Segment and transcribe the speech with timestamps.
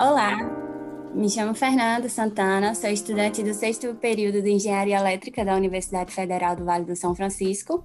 [0.00, 6.14] Olá, me chamo Fernanda Santana, sou estudante do sexto período de Engenharia Elétrica da Universidade
[6.14, 7.84] Federal do Vale do São Francisco.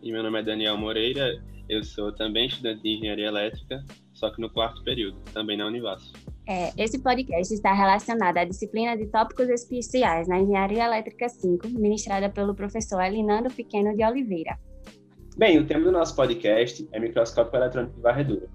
[0.00, 4.40] E meu nome é Daniel Moreira, eu sou também estudante de Engenharia Elétrica, só que
[4.40, 6.12] no quarto período, também na Univas.
[6.46, 12.30] É, esse podcast está relacionado à disciplina de tópicos especiais na Engenharia Elétrica 5, ministrada
[12.30, 14.56] pelo professor Elinando Pequeno de Oliveira.
[15.36, 18.48] Bem, o tema do nosso podcast é microscópio eletrônico de varredura.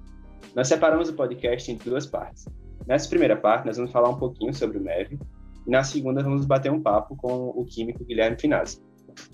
[0.55, 2.45] Nós separamos o podcast em duas partes.
[2.87, 5.19] Nessa primeira parte, nós vamos falar um pouquinho sobre o MEV,
[5.67, 8.81] e na segunda, vamos bater um papo com o químico Guilherme Finazzi.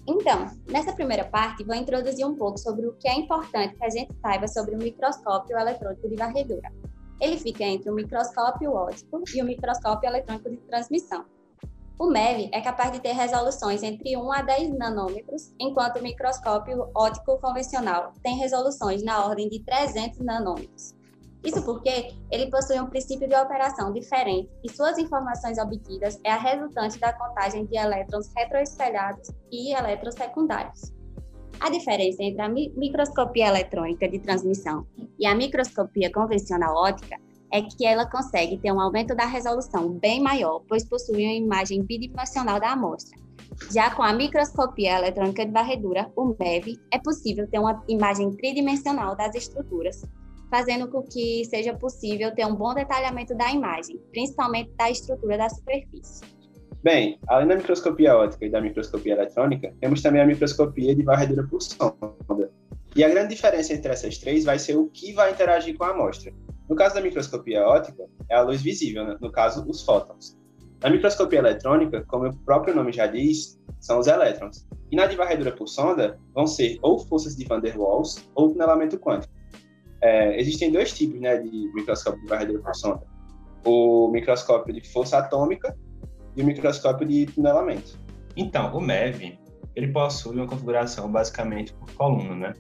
[0.08, 3.90] Então, nessa primeira parte, vou introduzir um pouco sobre o que é importante que a
[3.90, 6.72] gente saiba sobre o microscópio eletrônico de varredura.
[7.22, 11.24] Ele fica entre o microscópio óptico e o microscópio eletrônico de transmissão.
[11.98, 16.90] O MEV é capaz de ter resoluções entre 1 a 10 nanômetros, enquanto o microscópio
[16.94, 20.94] óptico convencional tem resoluções na ordem de 300 nanômetros.
[21.46, 26.38] Isso porque ele possui um princípio de operação diferente e suas informações obtidas é a
[26.38, 30.92] resultante da contagem de elétrons retroespelhados e elétrons secundários.
[31.60, 34.88] A diferença entre a microscopia eletrônica de transmissão
[35.20, 37.16] e a microscopia convencional óptica
[37.54, 41.84] é que ela consegue ter um aumento da resolução bem maior, pois possui uma imagem
[41.84, 43.18] bidimensional da amostra.
[43.72, 49.16] Já com a microscopia eletrônica de varredura, o MEV, é possível ter uma imagem tridimensional
[49.16, 50.02] das estruturas,
[50.50, 55.50] fazendo com que seja possível ter um bom detalhamento da imagem, principalmente da estrutura da
[55.50, 56.24] superfície.
[56.84, 61.44] Bem, além da microscopia óptica e da microscopia eletrônica, temos também a microscopia de varredura
[61.48, 62.52] por sonda.
[62.96, 65.90] E a grande diferença entre essas três vai ser o que vai interagir com a
[65.90, 66.32] amostra.
[66.70, 69.18] No caso da microscopia óptica, é a luz visível, né?
[69.20, 70.38] no caso, os fótons.
[70.82, 74.68] Na microscopia eletrônica, como o próprio nome já diz, são os elétrons.
[74.92, 78.50] E na de varredura por sonda, vão ser ou forças de Van der Waals ou
[78.50, 79.34] tunelamento quântico.
[80.06, 83.02] É, existem dois tipos né, de microscópio de varredura por sonda:
[83.66, 85.76] o microscópio de força atômica
[86.36, 88.00] e o microscópio de tunelamento.
[88.38, 89.40] Então, o MEV
[89.76, 92.54] ele possui uma configuração basicamente por coluna, né?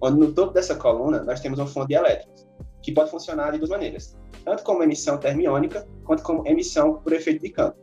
[0.00, 2.46] Onde no topo dessa coluna nós temos uma fonte de elétrons,
[2.80, 7.42] que pode funcionar de duas maneiras, tanto como emissão termiônica quanto como emissão por efeito
[7.42, 7.76] de campo.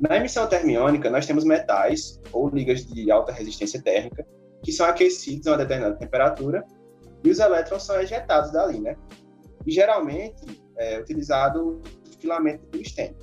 [0.00, 4.26] Na emissão termiônica, nós temos metais ou ligas de alta resistência térmica
[4.62, 6.64] que são aquecidos a uma determinada temperatura
[7.24, 8.96] e os elétrons são ejetados dali, né?
[9.66, 10.44] E geralmente
[10.76, 13.16] é utilizado o filamento de tungstênio.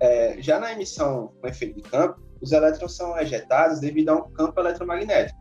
[0.00, 4.30] É, já na emissão com efeito de campo, os elétrons são ejetados devido a um
[4.32, 5.38] campo eletromagnético.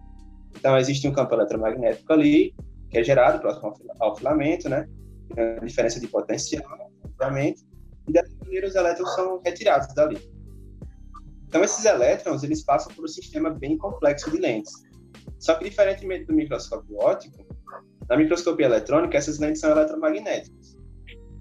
[0.57, 2.55] Então, existe um campo eletromagnético ali,
[2.89, 4.87] que é gerado próximo ao filamento, né?
[5.63, 6.63] Diferença de potencial,
[7.03, 7.65] obviamente,
[8.07, 10.17] e dessa maneira os elétrons são retirados dali.
[11.47, 14.71] Então, esses elétrons, eles passam por um sistema bem complexo de lentes.
[15.39, 17.44] Só que, diferentemente do microscópio óptico,
[18.09, 20.77] na microscopia eletrônica, essas lentes são eletromagnéticas.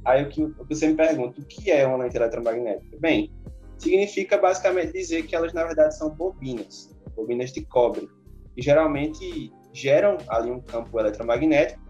[0.05, 2.99] Aí o que, você me pergunta, o que é uma lente eletromagnética?
[3.01, 3.33] Bem,
[3.79, 8.09] significa basicamente dizer que elas, na verdade, são bobinas, bobinas de cobre,
[8.57, 11.83] e geralmente geram ali um campo eletromagnético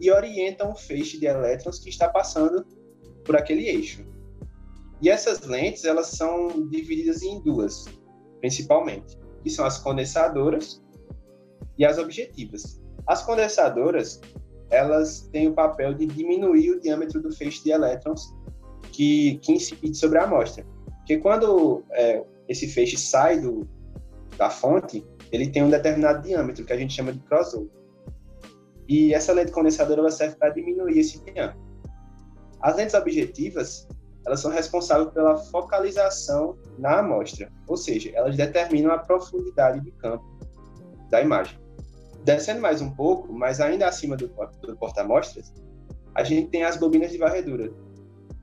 [0.00, 2.66] e orientam o feixe de elétrons que está passando
[3.24, 4.04] por aquele eixo.
[5.00, 7.86] E essas lentes, elas são divididas em duas,
[8.40, 10.82] principalmente, que são as condensadoras
[11.78, 12.81] e as objetivas.
[13.06, 14.20] As condensadoras,
[14.70, 18.34] elas têm o papel de diminuir o diâmetro do feixe de elétrons
[18.90, 20.64] que, que incide sobre a amostra.
[20.98, 23.68] Porque quando é, esse feixe sai do,
[24.36, 27.68] da fonte, ele tem um determinado diâmetro, que a gente chama de crossover.
[28.88, 31.60] E essa lente condensadora serve para diminuir esse diâmetro.
[32.60, 33.88] As lentes objetivas,
[34.24, 40.24] elas são responsáveis pela focalização na amostra, ou seja, elas determinam a profundidade de campo
[41.10, 41.61] da imagem.
[42.24, 45.52] Descendo mais um pouco, mas ainda acima do, do porta-amostras,
[46.14, 47.72] a gente tem as bobinas de varredura.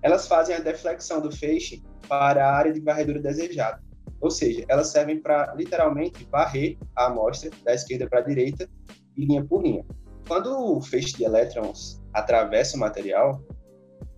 [0.01, 3.81] Elas fazem a deflexão do feixe para a área de varredura desejada.
[4.21, 8.69] Ou seja, elas servem para literalmente varrer a amostra da esquerda para a direita
[9.15, 9.85] linha por linha.
[10.27, 13.41] Quando o feixe de elétrons atravessa o material,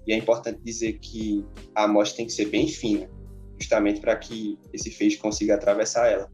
[0.08, 3.08] e é importante dizer que a amostra tem que ser bem fina,
[3.60, 6.30] justamente para que esse feixe consiga atravessar ela.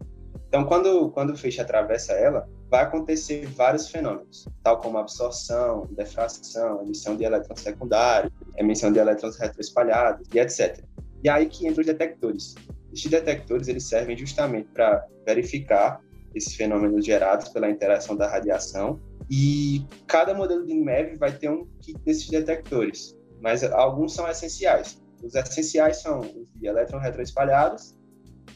[0.47, 6.81] Então, quando, quando o feixe atravessa ela, vai acontecer vários fenômenos, tal como absorção, defração,
[6.81, 10.83] emissão de elétrons secundários, emissão de elétrons retroespalhados e etc.
[11.23, 12.55] E aí que entram os detectores.
[12.93, 16.01] Esses detectores eles servem justamente para verificar
[16.35, 18.99] esses fenômenos gerados pela interação da radiação
[19.29, 25.01] e cada modelo de MEV vai ter um kit desses detectores, mas alguns são essenciais.
[25.23, 27.97] Os essenciais são os de elétrons retroespalhados,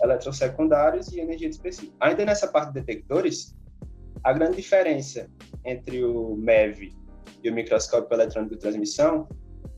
[0.01, 1.91] elétrons secundários e energia dispersiva.
[1.99, 3.55] Ainda nessa parte de detectores,
[4.23, 5.29] a grande diferença
[5.65, 6.93] entre o MEV
[7.43, 9.27] e o microscópio eletrônico de transmissão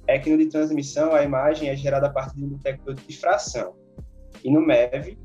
[0.08, 3.06] é que no de transmissão a imagem é gerada a partir de um detector de
[3.06, 3.76] difração.
[4.44, 5.18] E no MEV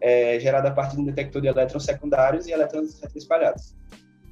[0.00, 3.74] é gerada a partir de um detector de elétrons secundários e elétrons espalhados.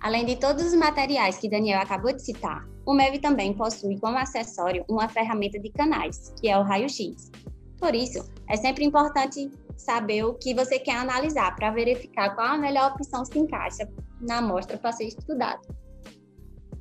[0.01, 4.19] Além de todos os materiais que Daniel acabou de citar, o MEV também possui como
[4.19, 7.31] acessório uma ferramenta de canais, que é o raio-x.
[7.79, 12.59] Por isso, é sempre importante saber o que você quer analisar para verificar qual a
[12.59, 13.89] melhor opção se encaixa
[14.21, 15.61] na amostra para ser estudada.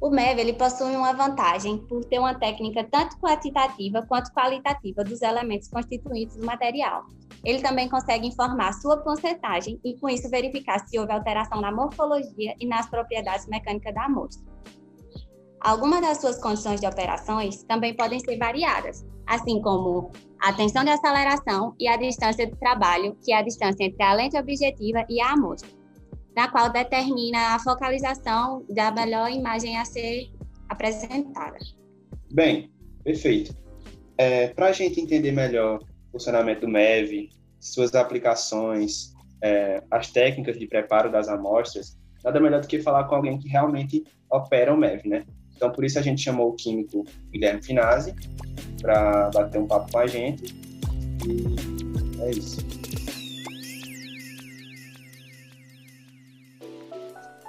[0.01, 5.21] O MEV ele possui uma vantagem por ter uma técnica tanto quantitativa quanto qualitativa dos
[5.21, 7.03] elementos constituintes do material.
[7.43, 12.55] Ele também consegue informar sua porcentagem e, com isso, verificar se houve alteração na morfologia
[12.59, 14.41] e nas propriedades mecânicas da amostra.
[15.59, 20.91] Algumas das suas condições de operações também podem ser variadas, assim como a tensão de
[20.91, 25.19] aceleração e a distância de trabalho, que é a distância entre a lente objetiva e
[25.19, 25.78] a amostra
[26.35, 30.29] na qual determina a focalização da melhor imagem a ser
[30.67, 31.57] apresentada.
[32.31, 32.71] Bem,
[33.03, 33.55] perfeito.
[34.17, 35.79] É, Para a gente entender melhor
[36.09, 37.29] o funcionamento do MEV,
[37.59, 43.15] suas aplicações, é, as técnicas de preparo das amostras, nada melhor do que falar com
[43.15, 45.25] alguém que realmente opera o MEV, né?
[45.55, 48.15] Então, por isso a gente chamou o químico Guilherme Finazzi
[48.81, 50.55] para bater um papo com a gente.
[51.27, 52.78] E é isso.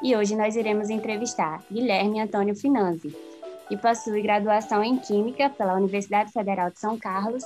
[0.02, 3.14] E hoje nós iremos entrevistar Guilherme Antônio Finanzi,
[3.68, 7.44] que possui graduação em Química pela Universidade Federal de São Carlos,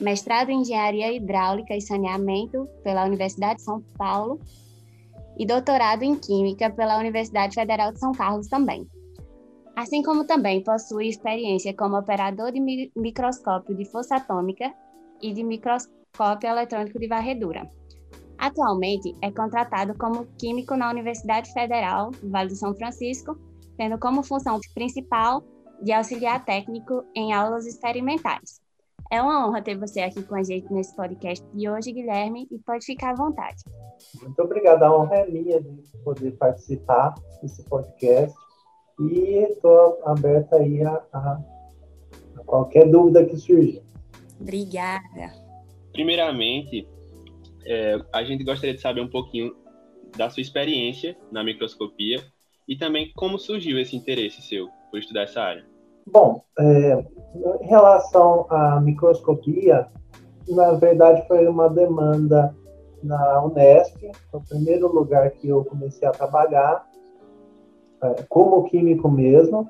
[0.00, 4.40] mestrado em Engenharia Hidráulica e Saneamento pela Universidade de São Paulo
[5.38, 8.86] e doutorado em Química pela Universidade Federal de São Carlos também.
[9.74, 14.72] Assim como também possui experiência como operador de microscópio de força atômica
[15.20, 17.68] e de microscópio eletrônico de varredura.
[18.38, 23.38] Atualmente é contratado como químico na Universidade Federal do Vale do São Francisco,
[23.76, 25.42] tendo como função principal
[25.82, 28.60] de auxiliar técnico em aulas experimentais.
[29.10, 32.58] É uma honra ter você aqui com a gente nesse podcast de hoje, Guilherme, e
[32.58, 33.62] pode ficar à vontade.
[34.20, 38.36] Muito obrigado, a honra é minha de poder participar desse podcast
[38.98, 41.40] e estou aberta aí a, a,
[42.36, 43.82] a qualquer dúvida que surgir.
[44.40, 45.32] Obrigada.
[45.92, 46.88] Primeiramente,
[47.66, 49.54] é, a gente gostaria de saber um pouquinho
[50.16, 52.22] da sua experiência na microscopia
[52.68, 55.64] e também como surgiu esse interesse seu por estudar essa área.
[56.06, 57.04] Bom, é,
[57.60, 59.88] em relação à microscopia,
[60.48, 62.54] na verdade foi uma demanda
[63.02, 66.86] na Unesp, o primeiro lugar que eu comecei a trabalhar,
[68.02, 69.68] é, como químico mesmo,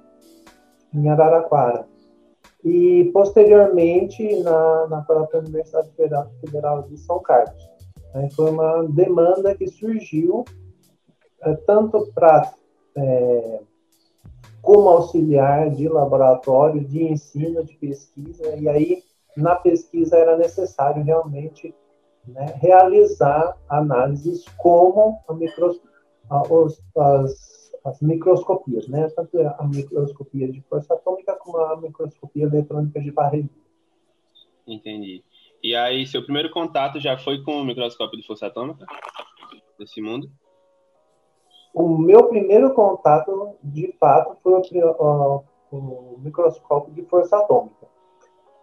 [0.95, 1.87] em Araraquara.
[2.65, 5.91] E, posteriormente, na, na própria Universidade
[6.41, 7.76] Federal de São Carlos.
[8.17, 8.31] Né?
[8.31, 10.43] Foi uma demanda que surgiu
[11.43, 12.55] é, tanto para
[12.97, 13.61] é,
[14.63, 19.03] como auxiliar de laboratório, de ensino, de pesquisa, e aí
[19.37, 21.75] na pesquisa era necessário realmente
[22.27, 25.79] né, realizar análises como a micros,
[26.31, 32.45] a, os, as, as, microscopias, né, tanto a microscopia de força atômica como a microscopia
[32.45, 33.67] eletrônica de varredura.
[34.67, 35.23] Entendi.
[35.67, 38.87] E aí, seu primeiro contato já foi com o microscópio de força atômica
[39.77, 40.31] desse mundo?
[41.75, 45.43] O meu primeiro contato, de fato, foi o,
[45.73, 47.89] o microscópio de força atômica.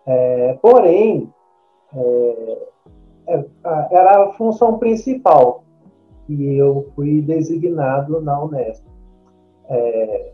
[0.06, 1.30] É, porém,
[1.94, 2.68] é,
[3.28, 3.46] é
[3.92, 5.66] era a função principal
[6.26, 8.86] que eu fui designado na Unesp.
[9.68, 10.33] É,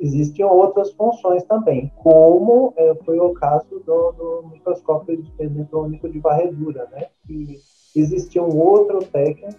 [0.00, 6.88] existiam outras funções também, como é, foi o caso do, do, microscópio eletrônico de varredura,
[6.92, 7.06] né?
[7.26, 7.60] Que
[7.96, 9.58] existia um outro técnico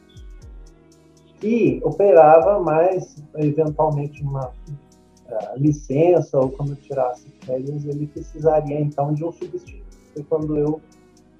[1.39, 9.24] que operava mais, eventualmente, uma uh, licença ou quando tirasse férias, ele precisaria então de
[9.24, 9.98] um substituto.
[10.13, 10.81] Foi quando eu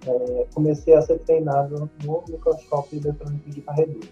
[0.08, 4.08] é, comecei a ser treinado no microscópio eletrônico de varredura.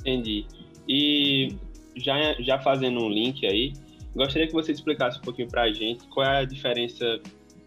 [0.00, 0.46] Entendi.
[0.88, 1.56] E
[1.96, 3.72] já, já fazendo um link aí,
[4.14, 7.20] Gostaria que você explicasse um pouquinho para a gente qual é a diferença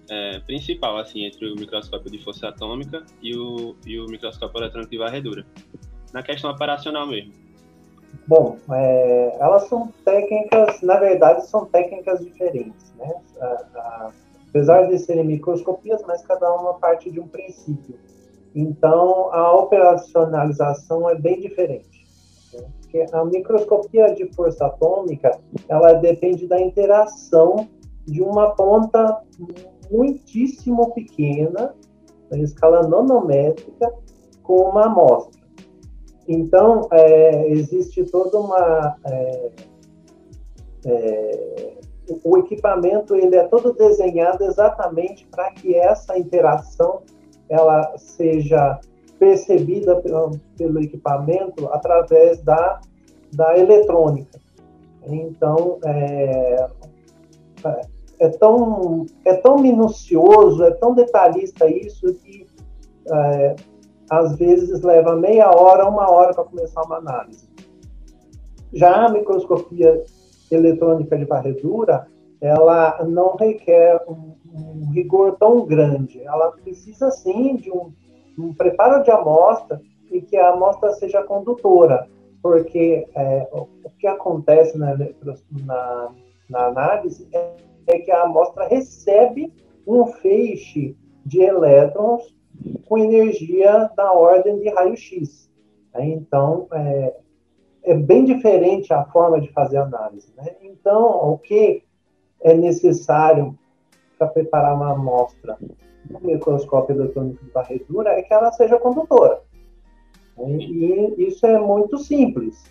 [0.10, 4.92] é, principal assim entre o microscópio de força atômica e o, e o microscópio eletrônico
[4.92, 5.46] de varredura,
[6.14, 7.34] na questão operacional mesmo.
[8.28, 13.14] Bom, é, elas são técnicas, na verdade, são técnicas diferentes, né?
[13.42, 14.12] A, a,
[14.50, 18.00] apesar de serem microscopias, mas cada uma parte de um princípio.
[18.56, 21.95] Então, a operacionalização é bem diferente
[22.80, 27.68] porque a microscopia de força atômica, ela depende da interação
[28.06, 29.22] de uma ponta
[29.92, 31.76] muitíssimo pequena,
[32.32, 33.94] em escala nanométrica,
[34.44, 35.42] com uma amostra.
[36.28, 39.52] Então, é, existe toda uma é,
[40.86, 41.76] é,
[42.24, 47.02] o equipamento ele é todo desenhado exatamente para que essa interação
[47.50, 48.80] ela seja
[49.26, 52.80] percebida pelo, pelo equipamento através da,
[53.34, 54.40] da eletrônica.
[55.08, 56.68] Então, é,
[58.20, 62.46] é, tão, é tão minucioso, é tão detalhista isso que
[63.12, 63.56] é,
[64.12, 67.50] às vezes leva meia hora, uma hora para começar uma análise.
[68.74, 70.04] Já a microscopia
[70.52, 72.06] eletrônica de varredura,
[72.40, 76.22] ela não requer um, um rigor tão grande.
[76.22, 77.92] Ela precisa, sim, de um,
[78.38, 82.08] um preparo de amostra e que a amostra seja condutora,
[82.42, 84.96] porque é, o que acontece na,
[85.66, 86.12] na,
[86.50, 87.56] na análise é,
[87.88, 89.52] é que a amostra recebe
[89.88, 92.36] um feixe de elétrons
[92.88, 95.50] com energia da ordem de raio-x.
[95.98, 97.16] Então, é,
[97.84, 100.34] é bem diferente a forma de fazer análise.
[100.36, 100.56] Né?
[100.62, 101.84] Então, o que
[102.42, 103.58] é necessário
[104.18, 105.58] para preparar uma amostra
[106.10, 109.42] no microscópio eletrônico de varredura é que ela seja condutora.
[110.38, 110.58] Né?
[110.58, 112.64] E isso é muito simples.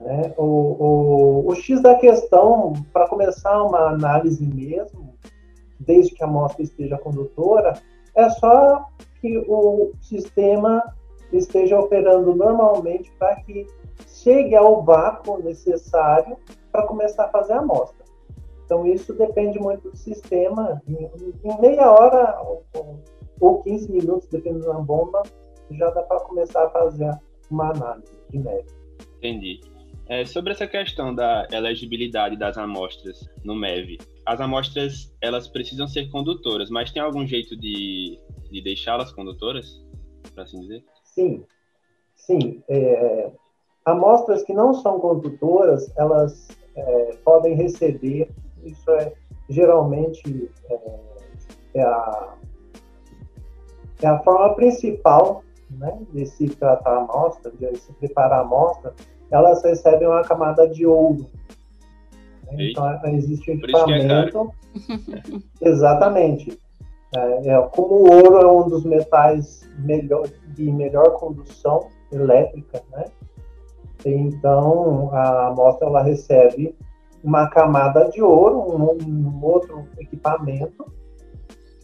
[0.00, 0.32] Né?
[0.36, 5.14] O, o, o X da questão, para começar uma análise mesmo,
[5.78, 7.74] desde que a amostra esteja condutora,
[8.14, 8.86] é só
[9.20, 10.82] que o sistema
[11.32, 13.66] esteja operando normalmente para que
[14.06, 16.36] chegue ao vácuo necessário
[16.72, 17.97] para começar a fazer a amostra.
[18.68, 20.82] Então, isso depende muito do sistema.
[20.86, 21.10] Em,
[21.42, 22.66] em meia hora ou,
[23.40, 25.22] ou 15 minutos, dependendo da bomba,
[25.70, 27.10] já dá para começar a fazer
[27.50, 28.76] uma análise de média.
[29.16, 29.60] Entendi.
[30.06, 33.96] É, sobre essa questão da elegibilidade das amostras no MEV,
[34.26, 38.20] as amostras elas precisam ser condutoras, mas tem algum jeito de,
[38.50, 39.82] de deixá-las condutoras,
[40.34, 40.84] para assim dizer?
[41.04, 41.42] Sim,
[42.14, 42.62] sim.
[42.68, 43.30] É,
[43.86, 48.30] amostras que não são condutoras, elas é, podem receber,
[48.64, 49.12] isso é
[49.48, 50.78] geralmente é,
[51.74, 52.34] é, a,
[54.02, 58.94] é a forma principal né, de se tratar a amostra, de se preparar a amostra,
[59.30, 61.26] elas recebem uma camada de ouro.
[62.46, 62.70] Né?
[62.70, 64.52] Então, existe um é equipamento.
[65.62, 66.58] É exatamente.
[67.16, 73.04] É, é, como o ouro é um dos metais melhor, de melhor condução elétrica, né?
[74.04, 76.74] Então, a amostra ela recebe
[77.22, 80.86] uma camada de ouro, um, um outro equipamento,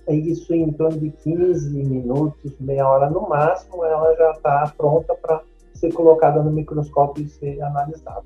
[0.09, 5.15] e isso em torno de 15 minutos, meia hora no máximo, ela já está pronta
[5.15, 8.25] para ser colocada no microscópio e ser analisada.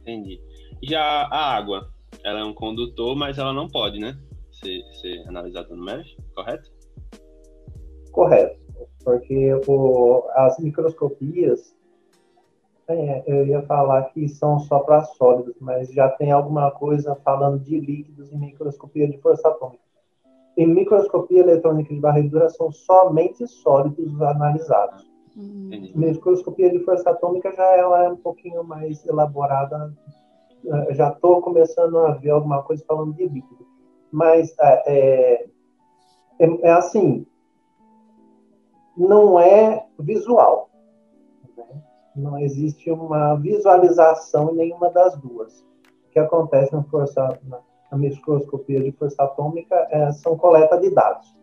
[0.00, 0.40] Entendi.
[0.82, 1.90] Já a água,
[2.24, 4.16] ela é um condutor, mas ela não pode, né?
[4.52, 6.70] Ser, ser analisada no MES, correto?
[8.12, 8.58] Correto,
[9.04, 11.75] porque o, as microscopias,
[12.88, 17.58] é, eu ia falar que são só para sólidos, mas já tem alguma coisa falando
[17.58, 19.82] de líquidos em microscopia de força atômica.
[20.56, 25.04] Em microscopia eletrônica de varredura são somente sólidos analisados.
[25.36, 25.92] Uhum.
[25.94, 29.92] Microscopia de força atômica já ela é um pouquinho mais elaborada.
[30.64, 33.66] Eh, já estou começando a ver alguma coisa falando de líquido.
[34.10, 35.46] Mas é, é,
[36.38, 37.26] é, é assim,
[38.96, 40.70] não é visual.
[42.16, 45.60] Não existe uma visualização em nenhuma das duas.
[46.06, 47.58] O que acontece na, força, na,
[47.92, 51.36] na microscopia de força atômica é, são coleta de dados.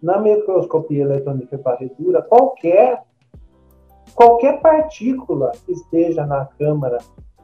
[0.00, 3.02] Na microscopia eletrônica e varredura, qualquer
[4.14, 6.98] qualquer partícula que esteja na câmara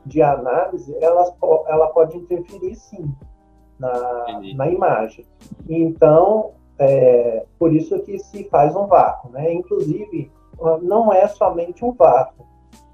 [0.06, 1.34] de análise, ela,
[1.66, 3.12] ela pode interferir sim
[3.78, 5.24] na, na imagem.
[5.68, 9.30] Então, é, por isso que se faz um vácuo.
[9.30, 9.52] Né?
[9.52, 10.30] Inclusive,
[10.82, 12.46] não é somente um vácuo,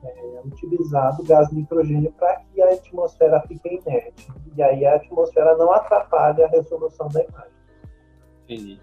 [0.07, 4.29] é utilizado gás nitrogênio para que a atmosfera fique inerte.
[4.57, 7.53] E aí a atmosfera não atrapalha a resolução da imagem.
[8.45, 8.81] Entendi.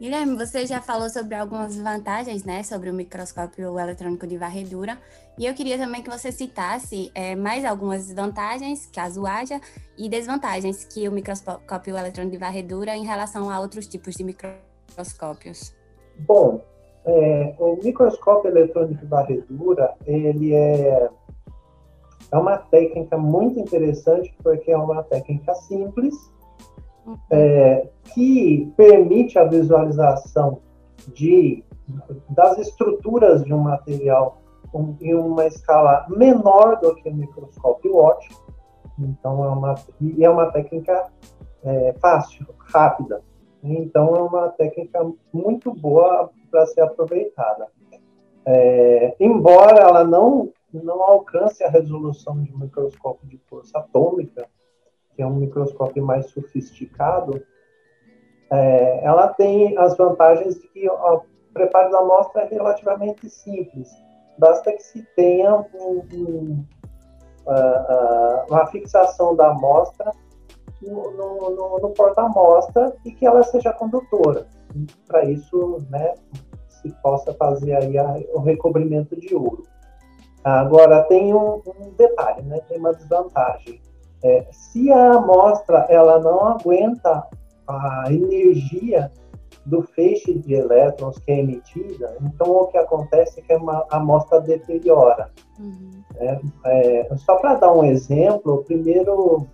[0.00, 4.96] Guilherme, você já falou sobre algumas vantagens, né, sobre o microscópio eletrônico de varredura,
[5.36, 9.60] e eu queria também que você citasse é, mais algumas vantagens, caso haja,
[9.96, 15.74] e desvantagens que o microscópio eletrônico de varredura em relação a outros tipos de microscópios.
[16.20, 16.64] Bom,
[17.08, 21.08] é, o microscópio eletrônico de varredura, ele é,
[22.30, 26.14] é uma técnica muito interessante, porque é uma técnica simples,
[27.30, 30.60] é, que permite a visualização
[31.14, 31.64] de,
[32.28, 34.42] das estruturas de um material
[34.74, 38.52] um, em uma escala menor do que o microscópio óptico.
[38.98, 41.10] Então, é uma, e é uma técnica
[41.64, 43.22] é, fácil, rápida.
[43.64, 47.68] Então, é uma técnica muito boa para ser aproveitada.
[48.46, 54.48] É, embora ela não, não alcance a resolução de um microscópio de força atômica,
[55.14, 57.42] que é um microscópio mais sofisticado,
[58.50, 63.90] é, ela tem as vantagens de que o preparo da amostra é relativamente simples.
[64.38, 66.64] Basta que se tenha um, um,
[67.44, 70.12] uh, uh, uma fixação da amostra
[70.80, 74.46] no, no, no, no porta-amostra e que ela seja condutora.
[75.06, 76.14] Para isso, né,
[76.68, 79.62] se possa fazer aí a, o recobrimento de ouro.
[80.44, 83.80] Agora, tem um, um detalhe, né, tem uma desvantagem.
[84.22, 87.26] É, se a amostra ela não aguenta
[87.66, 89.12] a energia
[89.64, 94.40] do feixe de elétrons que é emitida, então o que acontece é que a amostra
[94.40, 95.30] deteriora.
[95.60, 95.90] Uhum.
[96.16, 99.46] É, é, só para dar um exemplo, o primeiro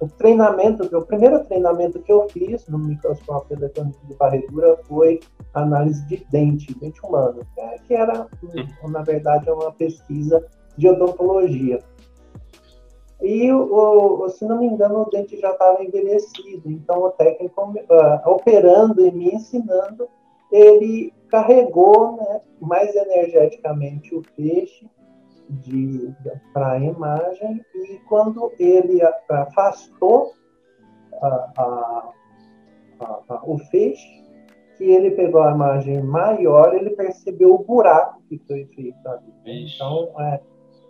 [0.00, 5.20] o treinamento, o primeiro treinamento que eu fiz no microscópio eletrônico de varredura foi
[5.54, 7.40] análise de dente, dente humano,
[7.86, 8.90] que era, hum.
[8.90, 10.44] na verdade, uma pesquisa
[10.76, 11.80] de odontologia.
[13.20, 16.70] E, o, se não me engano, o dente já estava envelhecido.
[16.70, 20.08] Então, o técnico, uh, operando e me ensinando,
[20.52, 24.88] ele carregou né, mais energeticamente o peixe
[26.52, 27.64] para a imagem.
[27.74, 30.32] E quando ele afastou
[31.20, 31.26] a,
[31.56, 32.12] a,
[33.00, 34.18] a, o feixe,
[34.76, 39.32] que ele pegou a imagem maior, ele percebeu o buraco que foi feito ali.
[39.44, 40.40] Então, é,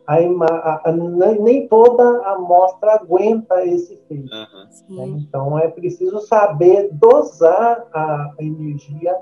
[0.08, 4.30] a, a, nem toda a amostra aguenta esse efeito.
[4.32, 4.96] Uhum.
[4.96, 5.18] Né?
[5.20, 9.14] Então é preciso saber dosar a energia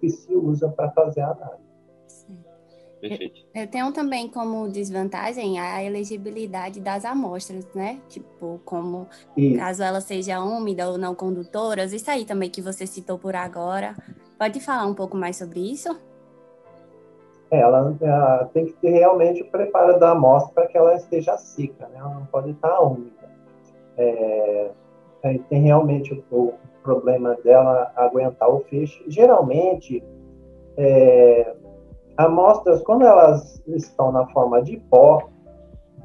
[0.00, 1.63] que se usa para fazer a análise.
[3.08, 3.46] Perfeito.
[3.54, 8.00] Eu tenho também como desvantagem a elegibilidade das amostras, né?
[8.08, 9.06] Tipo, como
[9.58, 13.94] caso ela seja úmida ou não condutoras, isso aí também que você citou por agora.
[14.38, 15.94] Pode falar um pouco mais sobre isso?
[17.50, 21.86] ela, ela, tem que ter realmente o preparo da amostra para que ela esteja seca,
[21.88, 21.98] né?
[21.98, 23.30] ela não pode estar úmida.
[23.96, 24.70] É,
[25.48, 29.02] tem realmente o, o, problema dela aguentar o feixe.
[29.06, 30.04] Geralmente,
[30.76, 31.54] é,
[32.16, 35.28] amostras, quando elas estão na forma de pó,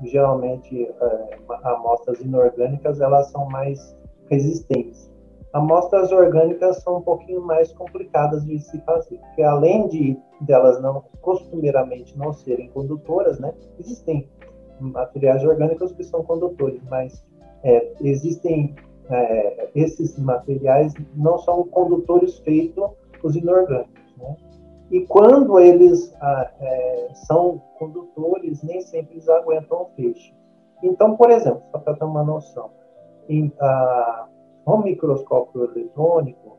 [0.04, 3.96] geralmente é, amostras inorgânicas, elas são mais
[4.30, 5.10] resistentes.
[5.52, 11.04] Amostras orgânicas são um pouquinho mais complicadas de se fazer, porque além de delas não
[11.22, 14.30] costumeiramente não serem condutoras, né, existem
[14.80, 17.26] materiais orgânicos que são condutores, mas
[17.64, 18.76] é, existem
[19.10, 22.92] é, esses materiais não são condutores feitos
[23.24, 24.38] os inorgânicos, né?
[24.92, 30.34] E quando eles ah, é, são condutores, nem sempre eles aguentam o feixe.
[30.82, 32.72] Então, por exemplo, só para ter uma noção,
[33.28, 34.28] em, ah,
[34.66, 36.58] o microscópio eletrônico,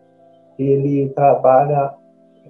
[0.58, 1.94] ele trabalha,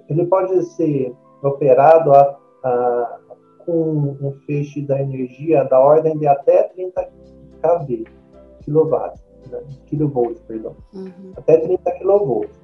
[0.09, 3.19] ele pode ser operado a, a,
[3.65, 7.09] com um feixe da energia da ordem de até 30
[7.61, 8.05] kV,
[8.61, 9.61] quilowatts, né?
[9.85, 11.33] kilovolts, perdão, uhum.
[11.37, 12.60] até 30 kilovolts.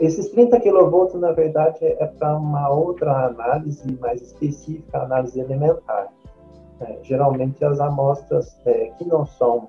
[0.00, 6.08] Esses 30 kV, na verdade, é para uma outra análise mais específica, análise elementar.
[6.80, 9.68] É, geralmente, as amostras é, que não são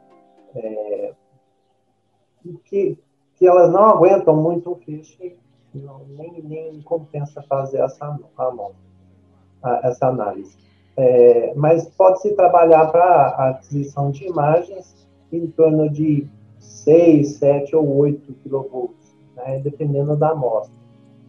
[0.56, 1.14] é,
[2.64, 2.98] que,
[3.36, 5.38] que elas não aguentam muito o feixe,
[6.18, 8.18] nem, nem compensa fazer essa,
[9.62, 10.58] a, essa análise.
[10.96, 16.28] É, mas pode-se trabalhar para a aquisição de imagens em torno de
[16.60, 18.90] 6, 7 ou 8 kV,
[19.44, 20.74] né, dependendo da amostra.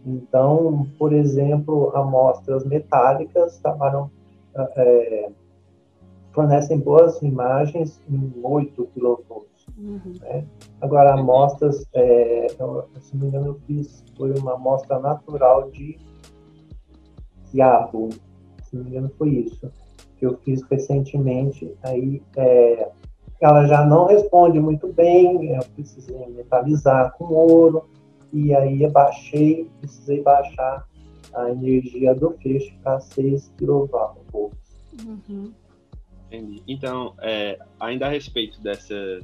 [0.05, 4.11] Então, por exemplo, amostras metálicas trabalham,
[4.55, 5.29] é,
[6.31, 9.45] fornecem boas imagens em 8 kV.
[9.77, 10.13] Uhum.
[10.19, 10.45] Né?
[10.81, 15.97] Agora, amostras, é, eu, se não me engano, eu fiz, foi uma amostra natural de
[17.49, 18.09] quiabo,
[18.63, 19.71] se não me engano, foi isso,
[20.17, 21.73] que eu fiz recentemente.
[21.81, 22.89] Aí, é,
[23.39, 27.85] ela já não responde muito bem, eu precisei metalizar com ouro,
[28.33, 30.87] e aí eu baixei, precisei baixar
[31.35, 34.51] a energia do feixe para 6 kV.
[35.05, 35.53] Uhum.
[36.27, 36.63] Entendi.
[36.67, 39.21] Então, é, ainda a respeito dessa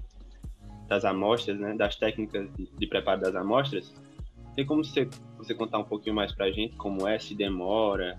[0.88, 3.94] das amostras, né, das técnicas de, de preparo das amostras,
[4.56, 8.18] tem como você, você contar um pouquinho mais para a gente como é, se demora,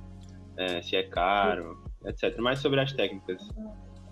[0.57, 2.39] é, se é caro, etc.
[2.39, 3.47] Mais sobre as técnicas.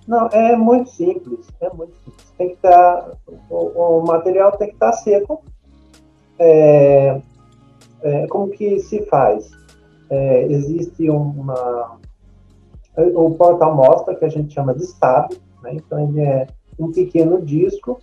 [0.06, 2.34] Não, é muito simples, é muito simples.
[2.36, 3.16] Tem que estar, tá,
[3.48, 5.44] o, o material tem que estar tá seco.
[6.38, 7.20] É,
[8.02, 9.50] é, como que se faz?
[10.10, 11.98] É, existe uma
[13.14, 15.30] o porta-amostra que a gente chama de stab,
[15.62, 15.74] né?
[15.74, 16.48] então ele é
[16.78, 18.00] um pequeno disco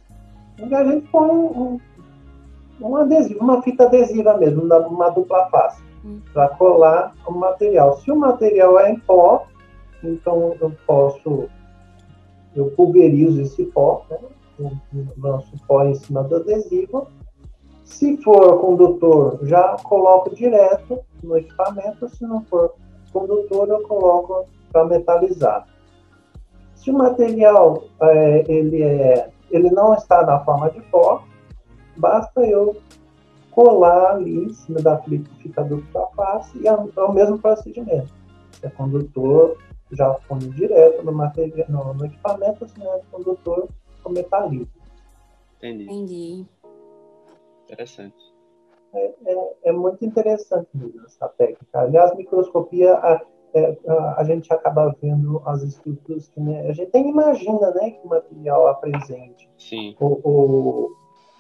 [0.58, 1.80] e a gente põe um,
[2.80, 6.22] um adesivo, uma fita adesiva mesmo, uma dupla face, hum.
[6.34, 7.98] para colar o material.
[8.00, 9.48] Se o material é em pó,
[10.04, 11.50] então eu posso,
[12.56, 14.18] eu pulverizo esse pó, né?
[15.18, 17.08] lanço o pó em cima do adesivo.
[17.86, 22.10] Se for condutor, já coloco direto no equipamento.
[22.10, 22.74] Se não for
[23.14, 25.68] condutor, eu coloco para metalizar.
[26.74, 31.24] Se o material é, ele, é, ele não está na forma de pó,
[31.96, 32.76] basta eu
[33.52, 38.14] colar ali em cima da liquidificador da face e é, é o mesmo procedimento.
[38.52, 39.58] Se é condutor,
[39.92, 43.70] já funde direto no, material, no, no equipamento, se não é condutor,
[44.04, 44.68] o metaliza.
[45.58, 45.84] Entendi.
[45.86, 46.46] Entendi.
[47.66, 48.16] Interessante.
[48.94, 50.70] É, é, é, muito interessante
[51.06, 51.80] essa técnica.
[51.80, 53.22] Aliás, microscopia, a,
[53.54, 57.92] é, a, a, gente acaba vendo as estruturas que né, a gente nem imagina né,
[57.92, 59.50] que o material apresente.
[59.58, 59.96] Sim.
[60.00, 60.96] O, o,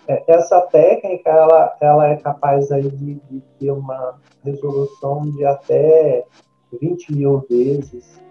[0.07, 6.25] é, essa técnica ela, ela é capaz aí de, de ter uma resolução de até
[6.81, 8.21] 20 mil vezes,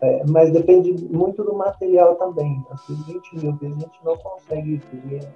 [0.00, 2.64] é, mas depende muito do material também.
[2.70, 5.28] Assim, 20 mil vezes a gente não consegue ver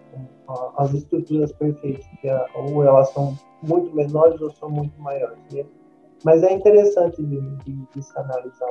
[0.77, 5.39] as estruturas perfeitas, é, ou elas são muito menores ou são muito maiores.
[5.53, 5.65] Né?
[6.25, 8.69] Mas é interessante de, de, de se analisar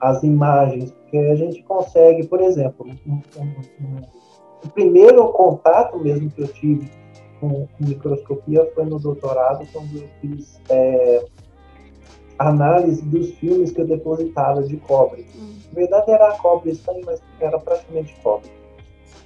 [0.00, 3.44] as imagens, porque a gente consegue, por exemplo, um, um,
[3.80, 4.18] um
[4.64, 6.90] o primeiro contato mesmo que eu tive
[7.40, 11.24] com, com microscopia foi no doutorado, quando eu fiz é,
[12.38, 15.26] análise dos filmes que eu depositava de cobre.
[15.36, 15.54] Hum.
[15.72, 18.50] Na verdade era cobre estanho, mas era praticamente cobre.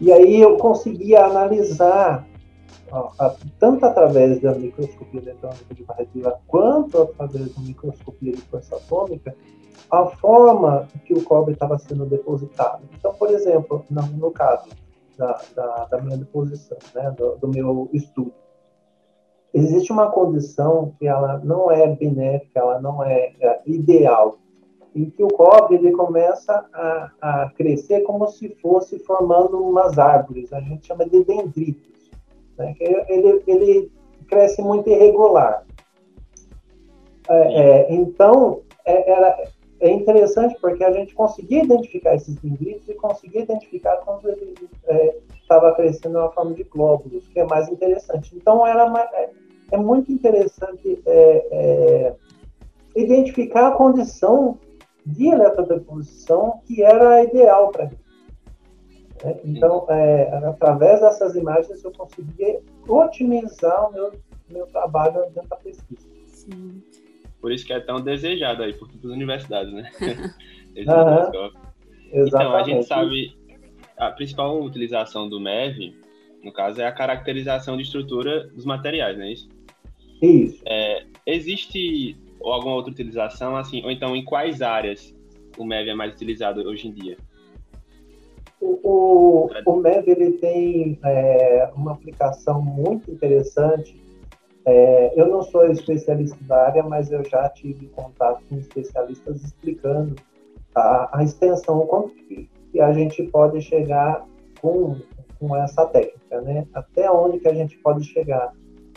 [0.01, 2.27] E aí eu conseguia analisar,
[2.91, 3.11] ó,
[3.59, 9.35] tanto através da microscopia eletrônica de varredura, quanto através da microscopia de força atômica,
[9.91, 12.83] a forma que o cobre estava sendo depositado.
[12.99, 14.71] Então, por exemplo, no, no caso,
[15.17, 18.33] da, da, da minha deposição, né, do, do, meu estudo.
[19.55, 24.39] Existe uma condição que ela não é benéfica, ela não é, é ideal,
[24.95, 30.53] em que o cobre ele começa a, a, crescer como se fosse formando umas árvores,
[30.53, 32.11] a gente chama de dendritos.
[32.57, 32.75] Né?
[32.81, 33.93] Ele, ele
[34.27, 35.65] cresce muito irregular.
[37.29, 39.37] É, é, então, é, era,
[39.83, 44.55] é interessante porque a gente conseguia identificar esses dendritos e conseguia identificar quando ele
[45.41, 48.35] estava é, crescendo na forma de glóbulos, que é mais interessante.
[48.37, 49.31] Então, era é,
[49.73, 52.15] é, muito interessante é, é,
[52.95, 54.57] identificar a condição
[55.05, 57.99] de eletrodeposição que era ideal para mim.
[59.25, 59.41] Né?
[59.45, 64.13] Então, é, através dessas imagens, eu conseguia otimizar o meu,
[64.49, 66.07] meu trabalho dentro da pesquisa.
[66.29, 66.85] Sim.
[67.43, 69.91] Por isso que é tão desejado aí por todas as universidades, né?
[70.75, 71.53] Uhum.
[72.15, 73.37] Então, a gente sabe
[73.95, 75.95] a principal utilização do MEV,
[76.43, 79.51] no caso, é a caracterização de estrutura dos materiais, não é isso?
[80.23, 80.63] Isso.
[80.67, 85.15] É, existe alguma outra utilização, assim, ou então em quais áreas
[85.59, 87.19] o MEV é mais utilizado hoje em dia?
[88.59, 94.02] O, o, o MEV ele tem é, uma aplicação muito interessante
[94.65, 100.15] é, eu não sou especialista da área, mas eu já tive contato com especialistas explicando
[100.75, 104.25] a, a extensão, como que, que, a gente pode chegar
[104.61, 104.97] com,
[105.39, 106.67] com essa técnica, né?
[106.73, 108.53] Até onde que a gente pode chegar.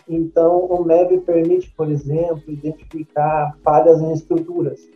[0.08, 4.88] Então, o MEV permite, por exemplo, identificar falhas em estruturas.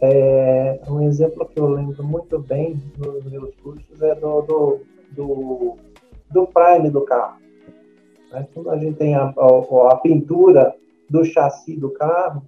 [0.00, 4.80] É, um exemplo que eu lembro muito bem nos meus cursos é do, do,
[5.12, 5.76] do,
[6.30, 7.42] do prime do carro.
[8.32, 8.48] Né?
[8.52, 10.74] Quando a gente tem a, a, a pintura
[11.08, 12.42] do chassi do carro,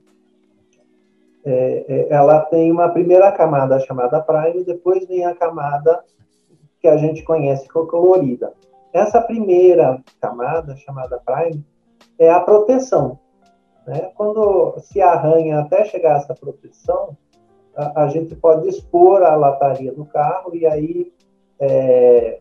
[1.45, 6.03] é, é, ela tem uma primeira camada chamada prime, depois vem a camada
[6.81, 8.53] que a gente conhece como colorida.
[8.93, 11.65] Essa primeira camada, chamada prime,
[12.19, 13.19] é a proteção.
[13.87, 14.11] Né?
[14.15, 17.17] Quando se arranha até chegar a essa proteção,
[17.77, 21.13] a, a gente pode expor a lataria do carro e aí
[21.59, 22.41] é,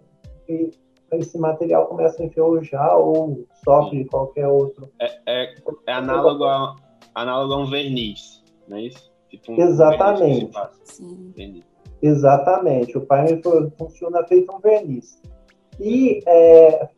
[1.17, 4.07] esse material começa a enferrujar ou sofre Sim.
[4.07, 4.89] qualquer outro.
[4.99, 5.55] É, é,
[5.87, 6.75] é análogo, a,
[7.15, 9.11] análogo a um verniz, não é isso?
[9.29, 10.51] Tipo um Exatamente.
[10.83, 11.63] Sim.
[12.01, 12.97] Exatamente.
[12.97, 13.41] O primer
[13.77, 15.21] funciona feito um verniz.
[15.79, 16.89] E é,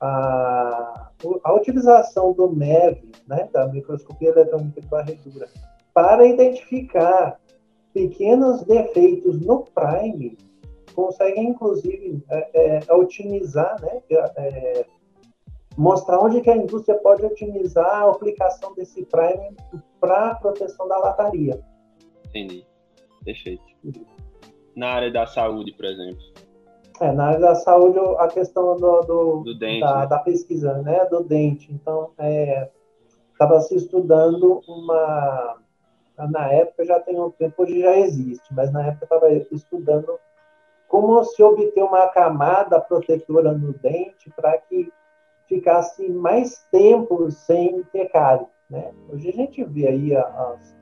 [0.00, 1.10] a,
[1.44, 5.48] a utilização do MEV, né, da microscopia eletrônica de varredura,
[5.92, 7.38] para identificar
[7.92, 10.38] pequenos defeitos no prime
[10.94, 14.02] conseguem, inclusive, é, é, otimizar, né,
[14.36, 14.86] é,
[15.76, 19.56] mostrar onde que a indústria pode otimizar a aplicação desse Prime
[20.00, 21.60] para a proteção da lataria.
[22.26, 22.66] Entendi.
[23.24, 23.64] Perfeito.
[24.74, 26.22] Na área da saúde, por exemplo.
[27.00, 30.06] É, na área da saúde, a questão do, do, do dente, da, né?
[30.06, 31.72] da, pesquisa, né, do dente.
[31.72, 32.10] Então,
[33.32, 35.56] estava é, se estudando uma...
[36.30, 40.18] Na época já tem um tempo, hoje já existe, mas na época estava estudando
[40.90, 44.92] como se obter uma camada protetora no dente para que
[45.46, 48.46] ficasse mais tempo sem ter cárie.
[48.68, 48.90] Né?
[49.08, 50.76] Hoje a gente vê aí as,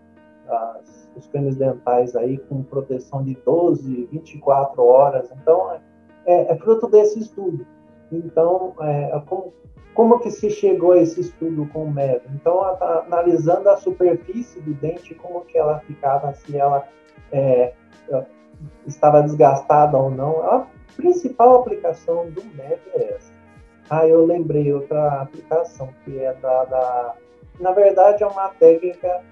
[0.48, 5.30] as, os cânions dentais aí com proteção de 12, 24 horas.
[5.42, 5.78] Então,
[6.24, 7.66] é, é fruto desse estudo.
[8.10, 9.52] Então, é, é como,
[9.92, 12.22] como que se chegou a esse estudo com o MEV?
[12.34, 16.88] Então, tá analisando a superfície do dente, como que ela ficava, se ela
[17.30, 17.74] é,
[18.86, 20.42] estava desgastada ou não.
[20.42, 20.66] A
[20.96, 23.32] principal aplicação do MEV é essa.
[23.90, 27.14] Ah, eu lembrei outra aplicação, que é da, da
[27.60, 29.22] na verdade, é uma técnica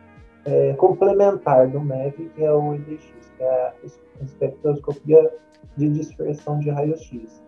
[0.45, 3.05] é, complementar do MEV, que é o IDX,
[3.37, 3.73] que é
[4.21, 5.33] a espectroscopia
[5.77, 7.43] de dispersão de raio-x,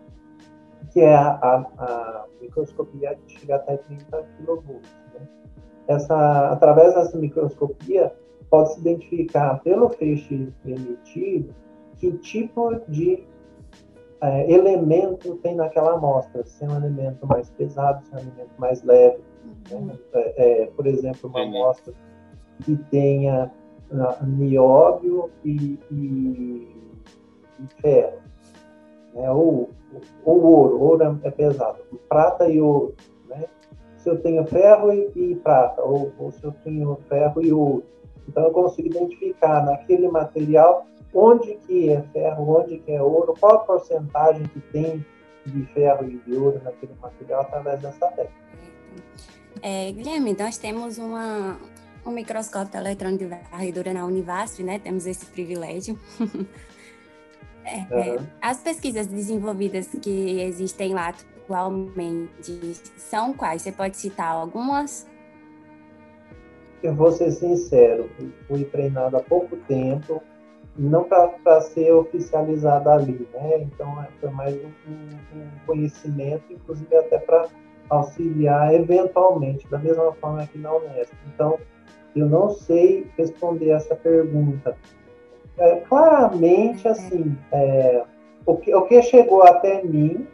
[0.91, 4.73] que é a, a, a, microscopia que chega até 30 kV.
[5.13, 5.27] Né?
[5.87, 8.13] Essa, através dessa microscopia,
[8.49, 11.53] pode-se identificar pelo feixe emitido
[11.99, 13.23] que tipo de
[14.21, 18.51] é, elemento tem naquela amostra, se é um elemento mais pesado, se é um elemento
[18.57, 19.19] mais leve.
[19.71, 19.97] Né?
[20.13, 21.93] É, é, por exemplo, uma amostra
[22.63, 23.51] que tenha
[23.91, 26.67] uh, nióbio e, e,
[27.59, 28.19] e ferro,
[29.13, 29.31] né?
[29.31, 29.69] ou,
[30.25, 32.95] ou ouro, ouro é pesado, prata e ouro.
[33.27, 33.45] Né?
[33.97, 37.83] Se eu tenho ferro e, e prata, ou, ou se eu tenho ferro e ouro.
[38.27, 43.55] Então eu consigo identificar naquele material onde que é ferro, onde que é ouro, qual
[43.55, 45.05] a porcentagem que tem
[45.45, 48.49] de ferro e de ouro naquele material através dessa técnica.
[49.61, 51.57] É, Guilherme, nós temos uma,
[52.05, 54.79] um microscópio eletrônico de varredura na Univasf, né?
[54.79, 55.97] Temos esse privilégio.
[57.65, 58.27] é, uhum.
[58.41, 61.13] as pesquisas desenvolvidas que existem lá
[61.49, 63.63] atualmente são quais?
[63.63, 65.07] Você pode citar algumas?
[66.81, 68.09] Eu vou ser sincero,
[68.47, 70.23] fui treinado há pouco tempo,
[70.87, 73.61] não para ser oficializado ali, né?
[73.61, 74.69] Então é, foi mais um,
[75.37, 77.47] um conhecimento, inclusive até para
[77.89, 81.13] auxiliar eventualmente, da mesma forma que na Unesp.
[81.33, 81.59] Então,
[82.15, 84.77] eu não sei responder essa pergunta.
[85.57, 88.03] É, claramente, assim, é,
[88.45, 90.25] o, que, o que chegou até mim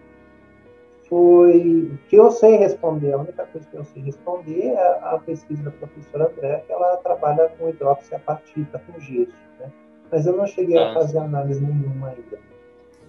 [1.10, 5.64] foi que eu sei responder, a única coisa que eu sei responder é a, pesquisa
[5.64, 9.72] da professora André, que ela trabalha com hidroxiapatita com gesso, né?
[10.12, 10.94] Mas eu não cheguei a ah.
[10.94, 12.40] fazer análise nenhuma ainda.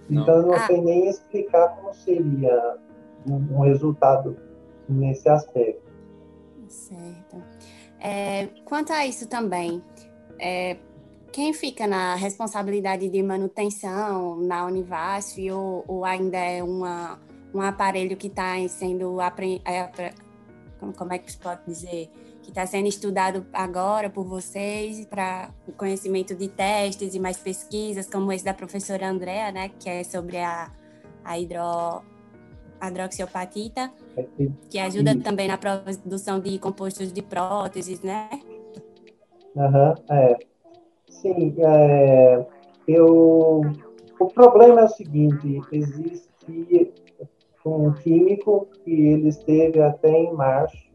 [0.09, 0.35] Então, não.
[0.35, 0.67] eu não ah.
[0.67, 2.77] sei nem explicar como seria
[3.27, 4.37] um, um resultado
[4.87, 5.87] nesse aspecto.
[6.67, 7.41] Certo.
[7.99, 9.81] É, quanto a isso também,
[10.39, 10.77] é,
[11.31, 17.19] quem fica na responsabilidade de manutenção na Univasf ou, ou ainda é uma,
[17.53, 20.13] um aparelho que está sendo é,
[20.79, 22.09] como é que se pode dizer
[22.41, 28.09] que está sendo estudado agora por vocês para o conhecimento de testes e mais pesquisas
[28.09, 30.71] como esse da professora Andrea, né, que é sobre a,
[31.23, 32.01] a hidro
[32.81, 33.91] hidroxiopatita,
[34.69, 38.29] que ajuda também na produção de compostos de próteses, né?
[39.57, 40.37] Aham, uhum, é.
[41.09, 42.45] Sim, é,
[42.87, 43.61] eu...
[44.19, 46.27] O problema é o seguinte, existe
[47.67, 50.87] um químico que ele esteve até em março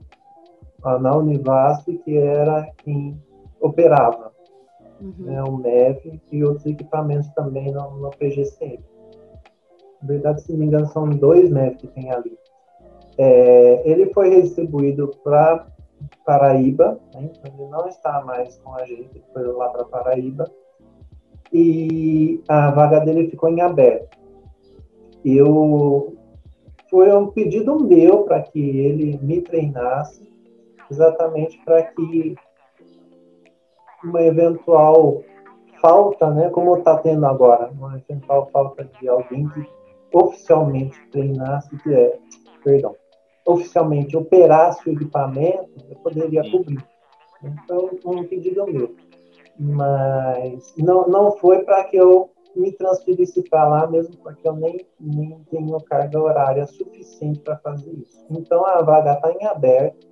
[1.01, 3.21] na Univasf, que era quem
[3.61, 4.33] operava
[5.03, 5.15] uhum.
[5.19, 8.83] né, o MEV e outros equipamentos também no, no PGCM.
[10.01, 12.39] Na verdade, se não me engano, são dois MEV que tem ali.
[13.19, 15.67] É, ele foi redistribuído para
[16.25, 17.31] Paraíba, né?
[17.31, 20.51] então ele não está mais com a gente, ele foi lá para Paraíba,
[21.53, 24.19] e a vaga dele ficou em aberto.
[25.25, 26.17] Eu
[26.93, 30.31] foi um pedido meu para que ele me treinasse,
[30.91, 32.37] exatamente para que
[34.05, 35.23] uma eventual
[35.81, 39.67] falta, né, como está tendo agora, uma eventual falta de alguém que
[40.13, 42.19] oficialmente treinasse, é,
[42.63, 42.95] perdão,
[43.47, 46.85] oficialmente operasse o equipamento, eu poderia cobrir.
[47.43, 48.95] Então, um pedido meu.
[49.59, 54.87] Mas não, não foi para que eu me transferisse para lá, mesmo porque eu nem,
[55.01, 58.27] nem tenho carga horária suficiente para fazer isso.
[58.31, 60.07] Então, a vaga está em aberto.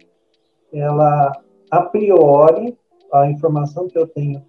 [0.73, 1.33] Ela,
[1.71, 2.79] a priori,
[3.13, 4.45] a informação que eu tenho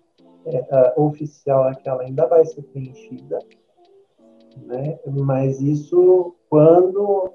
[0.46, 3.40] é, oficial é que ela ainda vai ser preenchida
[4.58, 5.00] né?
[5.06, 7.32] mas isso quando,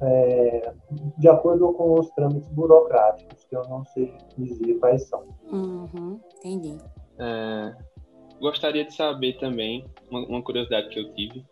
[0.00, 0.72] é,
[1.18, 5.24] de acordo com os trâmites burocráticos, que eu não sei dizer quais são.
[5.50, 6.78] Uhum, entendi.
[7.18, 7.74] É,
[8.40, 11.44] gostaria de saber também, uma, uma, curiosidade que eu tive,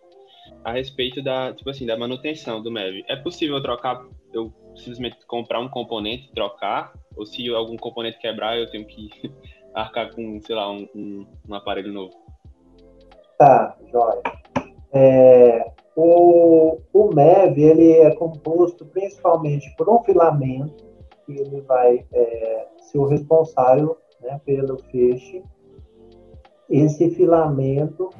[0.64, 3.04] a respeito da, tipo assim, da manutenção do MEV.
[3.08, 8.70] É possível trocar, eu simplesmente comprar um componente, trocar, ou se algum componente quebrar, eu
[8.70, 9.10] tenho que
[9.74, 12.14] arcar com, sei lá, um, um, um aparelho novo?
[13.36, 14.22] Tá, jóia.
[14.92, 20.86] É, o, o MEV ele é composto principalmente por um filamento
[21.26, 25.42] que ele vai é, ser o responsável né, pelo feixe.
[26.68, 28.10] Esse filamento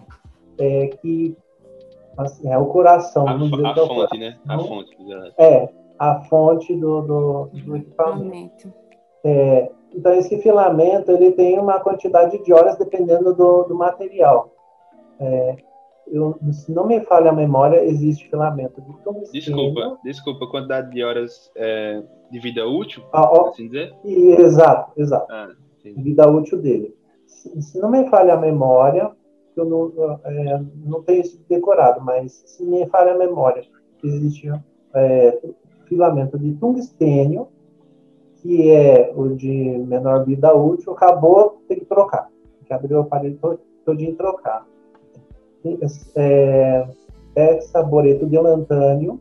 [0.59, 1.37] é que
[2.17, 3.29] assim, é o coração.
[3.29, 4.19] A, a é fonte, coração.
[4.19, 4.39] né?
[4.49, 4.97] A fonte.
[5.39, 8.73] É, a fonte do, do, do equipamento.
[9.25, 14.53] É, então, esse filamento ele tem uma quantidade de horas dependendo do, do material.
[15.21, 15.57] É,
[16.07, 19.31] eu, se não me falha a memória, existe filamento de tungstênio.
[19.33, 23.95] Desculpa, desculpa, a quantidade de horas é, de vida útil, Ah, ó, assim dizer?
[24.05, 25.27] e- exato, exato.
[25.31, 25.51] Ah.
[25.85, 26.95] Vida útil dele.
[27.29, 29.13] Se, não me falha a memória,
[29.57, 33.65] eu não, é, não tenho isso decorado, mas se me falha a memória,
[34.03, 34.51] existe
[34.95, 35.39] é,
[35.87, 37.49] filamento de tungstênio,
[38.37, 42.31] que é o de menor vida útil, acabou, tem que trocar.
[42.59, 43.39] Tem que abrir o aparelho
[43.85, 44.67] todinho e trocar.
[46.15, 46.87] É,
[47.35, 49.21] hexaboreto de lantânio,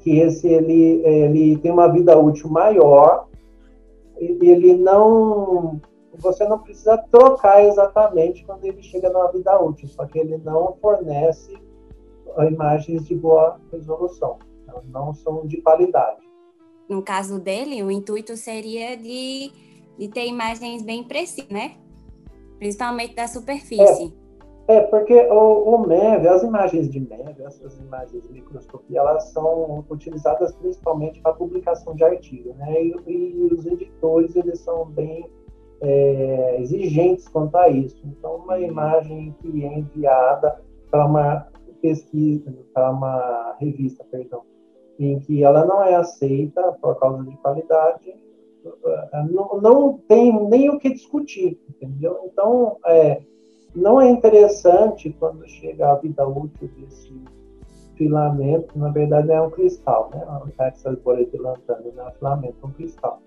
[0.00, 3.26] que esse ele, ele tem uma vida útil maior,
[4.18, 5.80] ele não
[6.18, 10.76] você não precisa trocar exatamente quando ele chega numa vida útil, só que ele não
[10.80, 11.56] fornece
[12.48, 16.22] imagens de boa resolução, então, não são de qualidade.
[16.88, 19.50] No caso dele, o intuito seria de,
[19.98, 21.76] de ter imagens bem precisas, né?
[22.58, 24.12] Principalmente da superfície.
[24.66, 29.84] É, porque o, o MEV, as imagens de MEV, essas imagens de microscopia, elas são
[29.90, 32.82] utilizadas principalmente para publicação de artigo, né?
[32.82, 35.30] E, e os editores, eles são bem
[35.84, 38.00] é, exigentes quanto a isso.
[38.04, 41.46] Então, uma imagem que é enviada para uma
[41.80, 44.42] pesquisa, para uma revista, perdão,
[44.98, 48.14] em que ela não é aceita por causa de qualidade,
[49.30, 52.20] não, não tem nem o que discutir, entendeu?
[52.24, 53.20] Então, é,
[53.74, 57.12] não é interessante quando chega a vida útil desse
[57.96, 60.52] filamento, na verdade é um cristal, né?
[60.58, 63.20] Essas boletas de não é um filamento, é um cristal.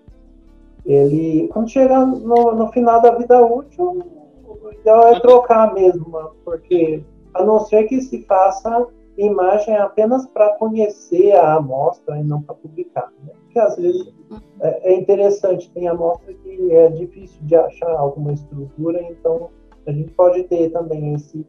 [0.88, 4.02] Ele, quando chega no, no final da vida útil,
[4.46, 6.10] o ideal é trocar mesmo,
[6.42, 12.40] porque a não ser que se faça imagem apenas para conhecer a amostra e não
[12.40, 13.12] para publicar.
[13.22, 13.32] Né?
[13.42, 14.14] Porque às vezes
[14.60, 19.50] é, é interessante, tem amostra que é difícil de achar alguma estrutura, então
[19.86, 21.46] a gente pode ter também esse,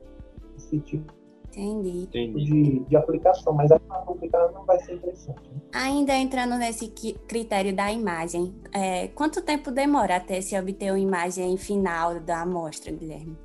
[0.58, 1.14] esse tipo
[1.62, 2.46] Entendi.
[2.46, 5.42] De, de aplicação, mas a publicar não vai ser interessante.
[5.54, 5.62] né?
[5.74, 6.88] Ainda entrando nesse
[7.28, 12.92] critério da imagem, é, quanto tempo demora até se obter uma imagem final da amostra,
[12.92, 13.38] Guilherme?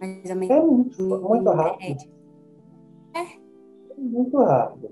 [0.00, 0.56] Mais ou menos.
[0.56, 1.88] É muito, muito rápido.
[1.88, 2.18] média.
[3.96, 4.90] Muito rápido.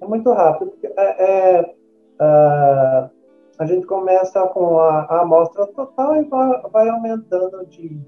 [0.00, 0.70] É muito rápido.
[0.70, 1.74] Porque é, é,
[2.18, 3.10] ah,
[3.58, 8.00] a gente começa com a, a amostra total e vai, vai aumentando de,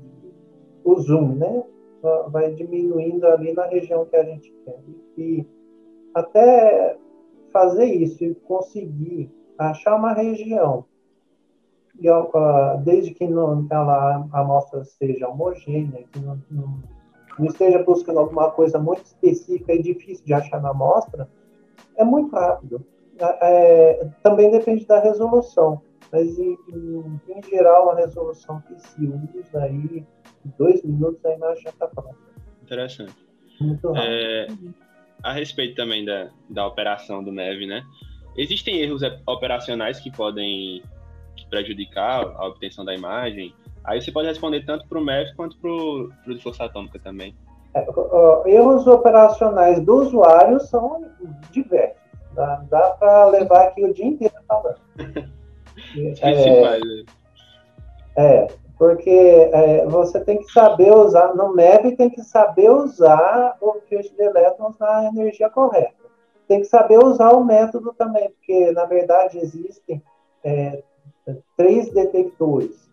[0.85, 1.65] o zoom, né?
[2.03, 4.79] Va- Vai diminuindo ali na região que a gente quer.
[5.17, 5.47] E
[6.15, 6.97] até
[7.53, 10.85] fazer isso e conseguir achar uma região,
[12.85, 16.99] desde que não, ela, a amostra seja homogênea, que não, não
[17.39, 21.29] não esteja buscando alguma coisa muito específica e difícil de achar na amostra,
[21.97, 22.85] é muito rápido.
[23.21, 25.81] É, também depende da resolução,
[26.11, 29.07] mas em, em- em geral a resolução que se
[29.39, 30.05] usa aí,
[30.57, 32.17] dois minutos a imagem já está pronta.
[32.63, 33.15] Interessante.
[33.61, 34.03] Muito rápido.
[34.11, 34.47] É,
[35.23, 37.83] a respeito também da, da operação do MEV, né?
[38.37, 40.83] Existem erros e- operacionais que podem
[41.51, 43.55] prejudicar a obtenção da imagem?
[43.85, 47.35] Aí você pode responder tanto para o MEV quanto para o de força atômica também.
[47.75, 47.87] É,
[48.47, 51.05] erros operacionais do usuário são
[51.51, 51.97] diversos.
[52.35, 54.79] Dá, dá para levar aqui o dia inteiro falando.
[55.95, 57.05] Os É, principais, né?
[58.17, 58.47] É,
[58.79, 64.15] porque é, você tem que saber usar, no MEV tem que saber usar o feixe
[64.15, 65.95] de elétrons na energia correta.
[66.47, 70.01] Tem que saber usar o método também, porque na verdade existem
[70.45, 70.83] é,
[71.57, 72.89] três detectores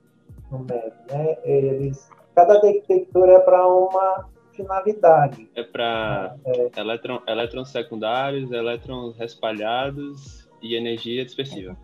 [0.52, 1.38] no MEV, né?
[1.44, 5.50] Eles, cada detector é para uma finalidade.
[5.56, 6.36] É para
[6.76, 11.78] elétron, elétrons secundários, elétrons respalhados e energia dispersiva.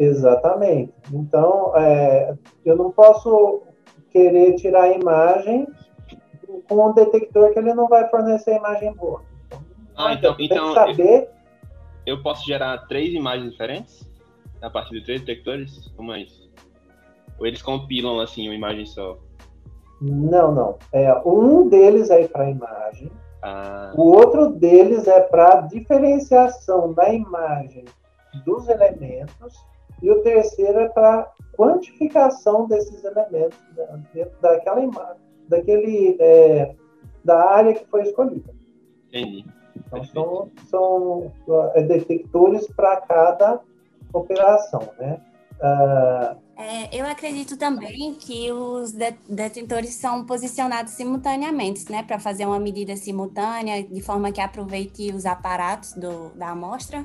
[0.00, 0.94] Exatamente.
[1.12, 2.34] Então, é,
[2.64, 3.62] eu não posso
[4.10, 5.68] querer tirar a imagem
[6.66, 9.22] com um detector que ele não vai fornecer imagem boa.
[9.94, 11.28] Ah, então, tem então que saber.
[12.06, 14.10] eu posso gerar três imagens diferentes
[14.62, 15.88] a partir de três detectores?
[15.94, 16.50] Como é isso?
[17.38, 19.18] Ou eles compilam assim uma imagem só?
[20.00, 20.78] Não, não.
[20.94, 27.84] É, um deles é para imagem, Ah, o outro deles é para diferenciação da imagem
[28.46, 29.54] dos elementos,
[30.02, 36.74] e o terceiro é para quantificação desses elementos da- dentro daquela imagem, daquele, é,
[37.24, 38.52] da área que foi escolhida.
[39.08, 39.44] Entendi.
[39.76, 41.32] Então, são, são
[41.74, 43.60] é, detectores para cada
[44.12, 45.20] operação, né?
[45.60, 48.92] Uh, é, eu acredito também que os
[49.28, 55.26] detentores são posicionados simultaneamente, né, para fazer uma medida simultânea, de forma que aproveite os
[55.26, 57.04] aparatos do, da amostra.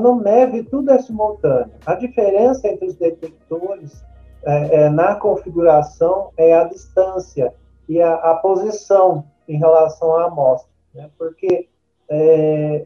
[0.00, 1.72] No MEV, tudo é simultâneo.
[1.86, 4.04] A diferença entre os detectores
[4.44, 7.54] é, é, na configuração é a distância
[7.88, 10.70] e a, a posição em relação à amostra.
[10.94, 11.08] Né?
[11.16, 11.68] Porque
[12.08, 12.84] é,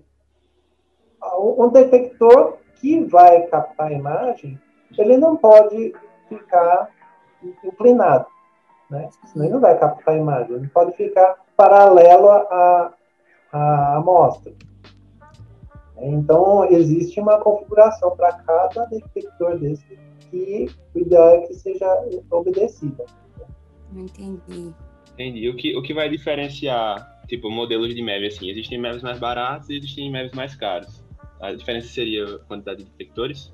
[1.38, 4.61] um detector que vai captar a imagem,
[4.98, 5.94] ele não pode
[6.28, 6.90] ficar
[7.64, 8.26] inclinado,
[8.90, 9.09] né?
[9.26, 12.92] Senão ele não vai captar a imagem, ele pode ficar paralelo à,
[13.53, 14.53] à amostra.
[16.03, 19.98] Então, existe uma configuração para cada detector desse
[20.30, 21.86] que o ideal é que seja
[22.30, 23.05] obedecida.
[23.94, 24.74] Entendi.
[25.12, 25.48] Entendi.
[25.48, 28.50] O que, o que vai diferenciar, tipo, modelos de MEV, assim?
[28.50, 31.05] Existem MEVs mais baratos e existem MEVs mais caros.
[31.40, 33.53] A diferença seria a quantidade de detectores?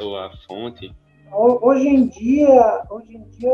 [0.00, 0.94] Ou a fonte?
[1.32, 3.50] Hoje em dia, hoje em dia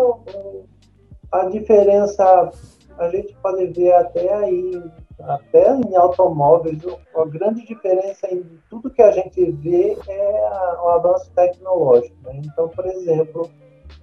[1.31, 2.51] a diferença
[2.99, 4.83] a gente pode ver até aí,
[5.21, 6.79] até em automóveis,
[7.15, 10.41] a grande diferença em tudo que a gente vê é
[10.83, 12.17] o avanço tecnológico.
[12.23, 12.41] Né?
[12.45, 13.51] Então, por exemplo,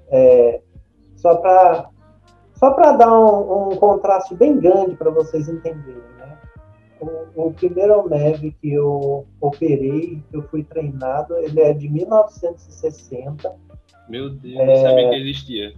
[0.10, 0.62] é,
[1.16, 1.90] só para
[2.56, 6.38] só para dar um, um, contraste bem grande para vocês entenderem, né?
[7.02, 13.54] O, o, primeiro MEV que eu operei, que eu fui treinado, ele é de 1960.
[14.08, 14.66] Meu Deus, é...
[14.66, 15.74] não sabia que existia.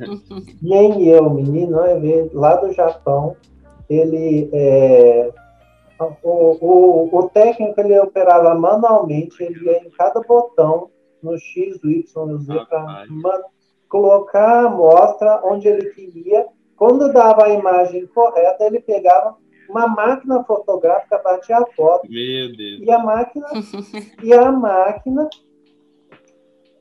[0.62, 1.76] Nem eu, menino,
[2.32, 3.36] lá do Japão,
[3.88, 5.30] ele é,
[6.22, 10.90] o, o, o, técnico ele operava manualmente, ele ia em cada botão
[11.22, 13.42] no X, o Y, no Z para
[13.88, 16.46] colocar a amostra onde ele queria.
[16.76, 19.36] Quando dava a imagem correta, ele pegava
[19.68, 22.10] uma máquina fotográfica, batia a foto.
[22.10, 22.80] Meu Deus.
[22.80, 23.46] E a máquina,
[24.22, 25.28] e a máquina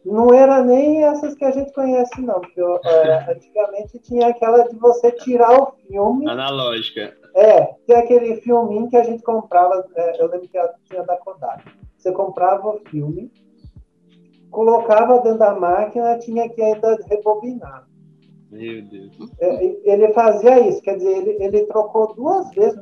[0.05, 2.41] não era nem essas que a gente conhece, não.
[2.83, 6.29] É, antigamente tinha aquela de você tirar o filme.
[6.29, 7.15] Analógica.
[7.35, 11.63] É, tem aquele filminho que a gente comprava, é, eu lembro que tinha da Kodak.
[11.97, 13.31] Você comprava o filme,
[14.51, 17.87] colocava dentro da máquina, tinha que ainda rebobinar.
[18.51, 19.17] Meu Deus.
[19.39, 22.79] É, ele fazia isso, quer dizer, ele, ele trocou duas vezes,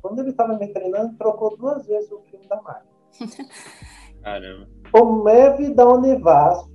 [0.00, 2.94] quando ele estava me treinando, trocou duas vezes o filme da máquina.
[4.22, 4.66] Caramba.
[4.94, 6.70] O MEV da Univasf,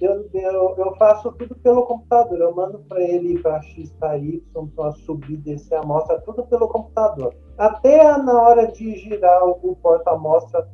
[0.00, 2.40] eu, eu, eu, faço tudo pelo computador.
[2.40, 4.42] Eu mando para ele para XKY,
[4.74, 7.32] para subir, descer a amostra, tudo pelo computador.
[7.56, 10.68] Até na hora de girar o porta-amostra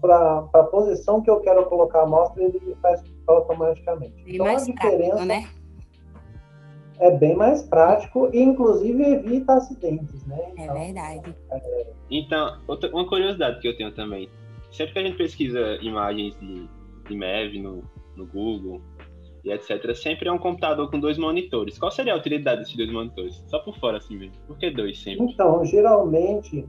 [0.00, 4.24] para a posição que eu quero colocar a amostra, ele faz automaticamente.
[4.24, 5.48] Bem então, a diferença prático, né?
[6.98, 10.36] é bem mais prático e, inclusive, evita acidentes, né?
[10.56, 11.36] É então, é verdade.
[11.52, 11.86] É...
[12.10, 14.28] Então, outra, uma curiosidade que eu tenho também.
[14.70, 16.68] Sempre que a gente pesquisa imagens de,
[17.08, 17.82] de MEV no,
[18.16, 18.80] no Google
[19.44, 21.78] e etc., sempre é um computador com dois monitores.
[21.78, 23.42] Qual seria a utilidade desses dois monitores?
[23.46, 24.34] Só por fora, assim mesmo.
[24.46, 25.24] Por que dois sempre?
[25.24, 26.68] Então, geralmente,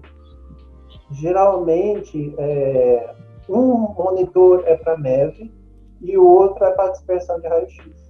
[1.11, 3.15] geralmente é,
[3.49, 5.51] um monitor é para MEV
[6.01, 8.09] e o outro é para dispersão de raio-x.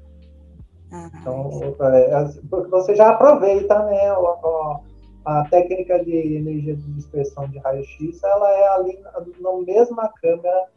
[0.91, 2.25] Ah, então, é,
[2.69, 4.79] você já aproveita né, a,
[5.25, 10.69] a, técnica de energia de dispersão de raio-x, ela é ali na, mesma câmera,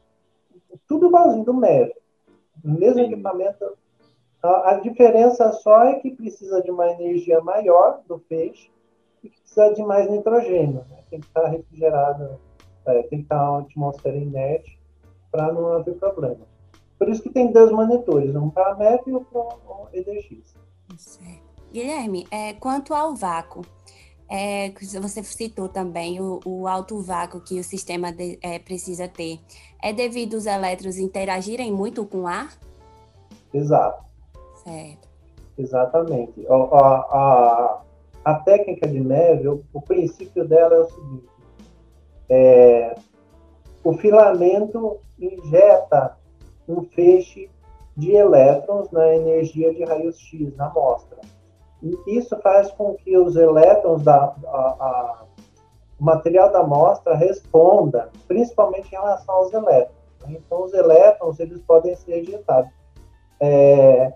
[0.89, 1.93] tudo igualzinho do MEV.
[2.65, 3.13] No mesmo Sim.
[3.13, 3.77] equipamento.
[4.43, 8.71] A, a diferença só é que precisa de uma energia maior do feixe
[9.23, 10.85] e precisa de mais nitrogênio.
[10.91, 10.99] Né?
[11.11, 12.41] Tem que estar refrigerado,
[12.87, 14.79] é, tem que estar uma atmosfera inerte
[15.31, 16.47] para não haver problema.
[16.99, 20.55] Por isso que tem dois monitores, um para a MEP e outro para o EDX.
[21.73, 23.63] Guilherme, é, quanto ao vácuo,
[24.35, 29.39] é, você citou também o, o, alto vácuo que o sistema de, é, precisa ter.
[29.83, 32.51] É devido os elétrons interagirem muito com o ar?
[33.53, 34.03] Exato.
[34.65, 35.07] Certo.
[35.59, 36.47] Exatamente.
[36.49, 37.83] A, a,
[38.25, 41.29] a técnica de neve, o, o, princípio dela é o seguinte:
[42.31, 42.95] é,
[43.85, 46.17] o filamento injeta
[46.67, 47.51] um feixe
[47.95, 51.19] de elétrons na energia de raios X na amostra.
[51.83, 55.23] E isso faz com que os elétrons da a, a,
[55.99, 59.97] o material da amostra responda, principalmente em relação aos elétrons.
[60.21, 60.37] Né?
[60.45, 62.71] Então, os elétrons eles podem ser ejetados.
[63.41, 64.13] É,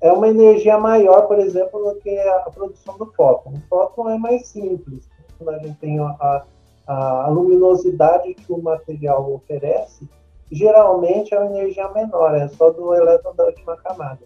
[0.00, 3.50] é uma energia maior, por exemplo, do que a, produção do fóton.
[3.50, 5.08] O fóton é mais simples.
[5.36, 6.44] Quando a gente tem a,
[6.86, 10.08] a, a luminosidade que o material oferece,
[10.50, 14.20] geralmente é uma energia menor, é só do elétron da última camada.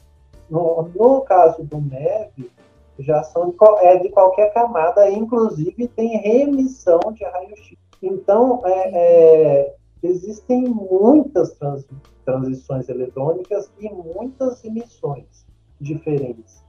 [0.48, 2.50] No, no caso do MEV,
[2.99, 7.76] já são de, é de qualquer camada, inclusive tem reemissão de raio-x.
[8.03, 11.86] Então, é, é, existem muitas trans,
[12.24, 15.47] transições eletrônicas e muitas emissões
[15.80, 16.62] diferentes.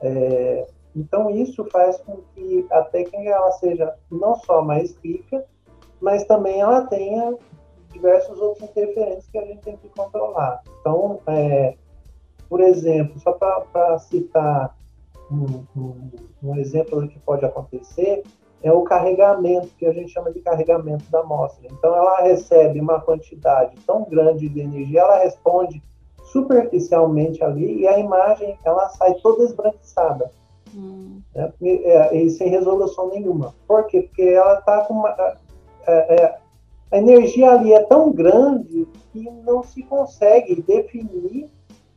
[0.00, 5.44] É, então, isso faz com que a técnica ela seja não só mais rica,
[6.00, 7.36] mas também ela tenha
[7.92, 10.62] diversos outros interferentes que a gente tem que controlar.
[10.80, 11.74] Então, é,
[12.48, 14.76] por exemplo, só para citar
[15.30, 16.10] um, um,
[16.42, 18.22] um, exemplo do que pode acontecer,
[18.62, 21.68] é o carregamento, que a gente chama de carregamento da amostra.
[21.70, 25.82] Então, ela recebe uma quantidade tão grande de energia, ela responde
[26.32, 30.30] superficialmente ali e a imagem ela sai toda esbranquiçada.
[30.74, 31.20] Hum.
[31.34, 31.52] Né?
[31.60, 33.54] E, é, e, sem resolução nenhuma.
[33.66, 34.02] Por quê?
[34.02, 35.10] Porque ela está com uma.
[35.86, 36.38] É, é,
[36.90, 41.50] a energia ali é tão grande que não se consegue definir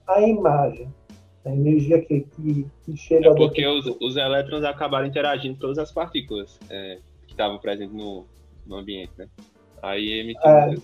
[0.08, 0.94] a imagem.
[1.44, 5.80] A energia que, que, que chega é porque os, os, elétrons acabaram interagindo com todas
[5.80, 8.26] as partículas é, que estavam presentes no,
[8.66, 9.28] no ambiente, né?
[9.82, 10.76] Aí emitiu é,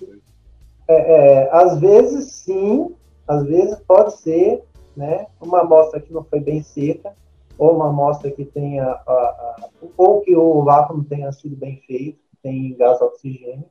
[0.88, 2.96] é, é, às vezes sim,
[3.28, 4.64] às vezes pode ser,
[4.96, 5.28] né?
[5.40, 7.14] Uma amostra que não foi bem seca,
[7.58, 11.82] ou uma amostra que tenha, a, a, ou que o vácuo não tenha sido bem
[11.86, 13.66] feito, tem gás oxigênio,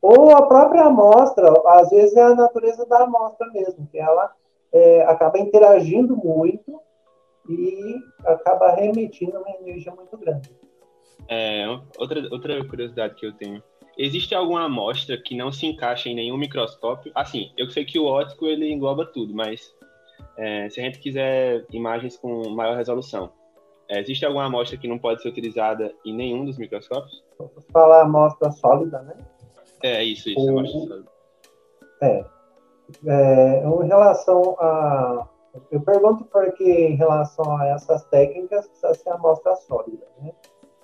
[0.00, 4.32] ou a própria amostra, às vezes é a natureza da amostra mesmo, que ela
[4.72, 6.80] é, acaba interagindo muito
[7.48, 10.50] e acaba remetindo uma energia muito grande.
[11.28, 11.66] É,
[11.98, 13.62] outra, outra curiosidade que eu tenho.
[13.96, 17.12] Existe alguma amostra que não se encaixa em nenhum microscópio?
[17.14, 19.74] Assim, eu sei que o óptico ele engloba tudo, mas
[20.36, 23.30] é, se a gente quiser imagens com maior resolução,
[23.88, 27.22] é, existe alguma amostra que não pode ser utilizada em nenhum dos microscópios?
[27.70, 29.14] Falar amostra sólida, né?
[29.82, 30.58] É, isso, isso, o...
[30.58, 31.12] amostra sólida.
[32.00, 32.24] É.
[33.06, 33.64] é.
[33.64, 35.28] Em relação a.
[35.70, 40.32] Eu pergunto porque, em relação a essas técnicas, precisa ser amostra sólida, né?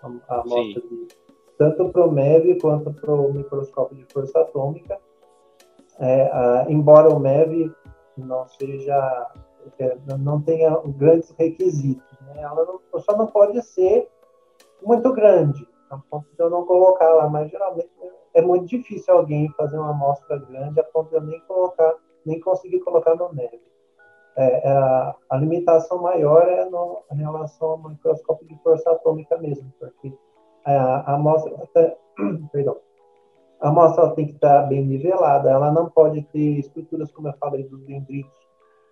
[0.03, 1.09] A amostra de,
[1.57, 4.99] tanto para o MEV quanto para o microscópio de força atômica.
[5.99, 7.73] É, a, embora o MEV
[8.17, 9.27] não seja,
[9.79, 12.07] é, não tenha grandes requisitos.
[12.21, 12.43] Né?
[12.43, 14.09] Ela não, só não pode ser
[14.83, 17.91] muito grande, a ponto de eu não colocar lá, mas geralmente
[18.39, 22.41] é muito difícil alguém fazer uma amostra grande a ponto de eu nem colocar, nem
[22.41, 23.61] conseguir colocar no neve.
[24.37, 29.37] É, é, a, a, limitação maior é no, em relação ao microscópio de força atômica
[29.39, 30.17] mesmo, porque
[30.65, 31.53] a, a amostra,
[32.53, 32.77] perdão,
[33.61, 37.65] a amostra tem que estar bem nivelada, ela não pode ter estruturas, como eu falei,
[37.65, 38.31] dos dendritos,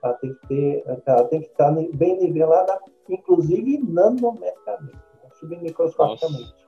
[0.02, 6.66] ela tem que, ter, ela tem que estar bem nivelada, inclusive nanometricamente, né, submicroscopicamente.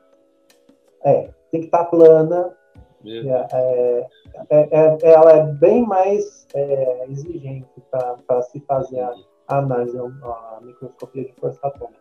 [1.02, 2.56] É, tem que estar plana,
[3.04, 4.08] é, é,
[4.50, 9.14] é, é, ela é bem mais é, exigente para se fazer a,
[9.48, 12.00] a análise, a microscopia de força atômica.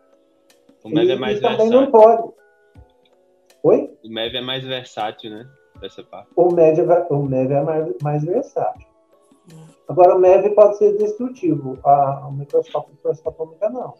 [0.84, 2.32] O MEV é mais também não pode.
[3.62, 3.96] Oi?
[4.04, 5.48] O MEV é mais versátil, né?
[5.80, 6.30] dessa parte?
[6.36, 8.86] O MEV, o MEV é mais, mais versátil.
[9.88, 11.78] Agora, o MEV pode ser destrutivo.
[11.84, 13.94] A, o microscópio de força atômica, não.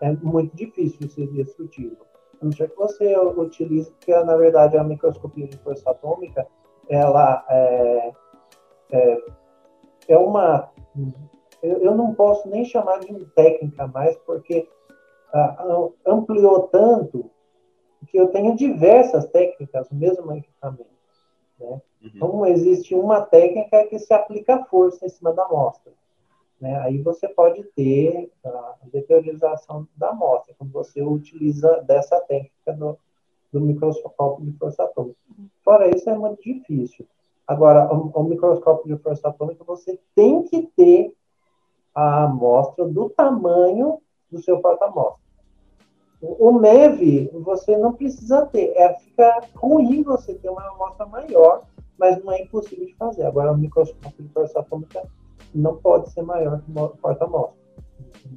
[0.00, 1.96] É muito difícil ser destrutivo.
[2.40, 6.46] A não ser que você utilize, porque, na verdade, a microscopia de força atômica,
[6.88, 8.12] ela é,
[8.92, 9.22] é,
[10.08, 10.70] é uma...
[11.62, 14.66] Eu, eu não posso nem chamar de técnica mais, porque
[15.32, 17.30] ah, ampliou tanto
[18.08, 20.86] que eu tenho diversas técnicas no mesmo equipamento.
[21.58, 21.68] Né?
[21.68, 21.80] Uhum.
[22.14, 25.92] Então, existe uma técnica que se aplica força em cima da amostra.
[26.60, 26.78] Né?
[26.80, 32.98] Aí você pode ter a deteriorização da amostra, quando você utiliza dessa técnica do,
[33.52, 35.18] do microscópio de força atômica.
[35.64, 37.06] Fora isso, é muito difícil.
[37.46, 41.14] Agora, o, o microscópio de força atômica, você tem que ter
[41.94, 44.00] a amostra do tamanho
[44.30, 45.18] do seu porta-amostra.
[46.22, 48.72] O MEV, você não precisa ter.
[48.76, 51.62] É, fica ruim você ter uma amostra maior,
[51.98, 53.24] mas não é impossível de fazer.
[53.24, 55.02] Agora, o microscópio de força atômica
[55.54, 57.60] não pode ser maior que o porta-amostra.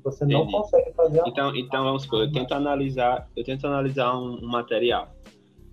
[0.03, 0.33] Você Entendi.
[0.33, 4.43] não consegue fazer a Então, então vamos supor, eu tento analisar, eu tento analisar um,
[4.43, 5.09] um material.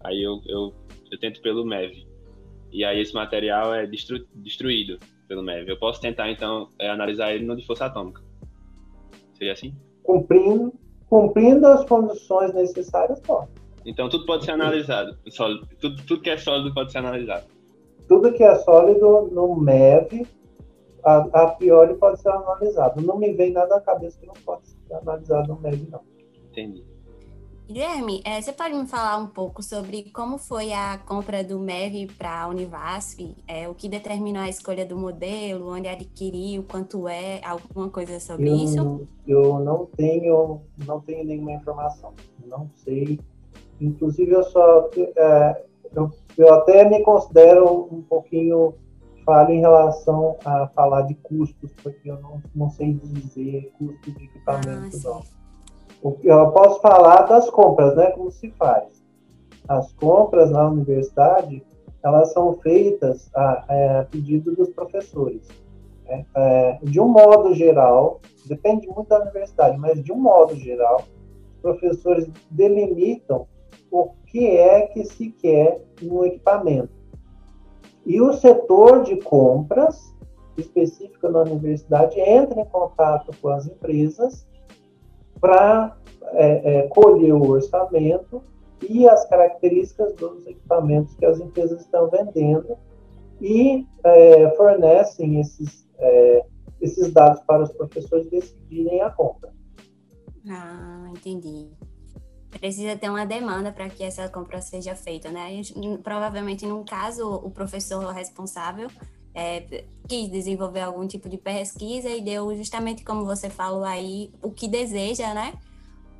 [0.04, 0.72] Aí eu, eu,
[1.10, 2.06] eu tento pelo MEV.
[2.70, 5.70] E aí esse material é destru, destruído pelo MEV.
[5.70, 8.22] Eu posso tentar, então, é, analisar ele no de força atômica.
[9.34, 9.74] Seria assim?
[10.02, 10.72] Cumprindo
[11.10, 13.48] cumprindo as condições necessárias, pode.
[13.84, 15.18] Então tudo pode ser analisado.
[15.28, 15.66] Sólido.
[15.80, 17.46] Tudo, tudo que é sólido pode ser analisado.
[18.06, 20.26] Tudo que é sólido no MEV,
[21.04, 23.00] a, a priori pode ser analisado.
[23.00, 26.00] Não me vem nada à cabeça que não pode ser analisado no MEV, não.
[26.50, 26.84] Entendi.
[27.66, 32.08] Guilherme, é, você pode me falar um pouco sobre como foi a compra do MEV
[32.18, 33.36] para a Univasf?
[33.46, 38.48] É, o que determinou a escolha do modelo, onde adquiriu, quanto é, alguma coisa sobre
[38.48, 39.08] eu, isso?
[39.24, 42.12] Eu não tenho, não tenho nenhuma informação.
[42.44, 43.20] Não sei.
[43.80, 48.74] Inclusive, eu só é, eu, eu até me considero um pouquinho
[49.24, 54.24] falho em relação a falar de custos, porque eu não, não sei dizer custo de
[54.24, 55.20] equipamento, ah,
[56.02, 56.16] não.
[56.22, 58.06] Eu posso falar das compras, né?
[58.12, 59.02] Como se faz.
[59.68, 61.62] As compras na universidade,
[62.02, 65.46] elas são feitas a, a pedido dos professores.
[66.06, 66.24] Né?
[66.34, 71.04] É, de um modo geral, depende muito da universidade, mas de um modo geral,
[71.54, 73.46] os professores delimitam
[73.90, 76.99] o que é que se quer no equipamento.
[78.06, 80.14] E o setor de compras
[80.56, 84.46] específico na universidade entra em contato com as empresas
[85.40, 85.96] para
[86.32, 88.42] é, é, colher o orçamento
[88.88, 92.76] e as características dos equipamentos que as empresas estão vendendo
[93.40, 96.44] e é, fornecem esses, é,
[96.80, 99.50] esses dados para os professores decidirem a compra.
[100.48, 101.70] Ah, entendi.
[102.58, 105.60] Precisa ter uma demanda para que essa compra seja feita, né?
[106.02, 108.88] Provavelmente, num caso, o professor responsável
[109.34, 114.50] é, quis desenvolver algum tipo de pesquisa e deu justamente como você falou aí o
[114.50, 115.54] que deseja, né?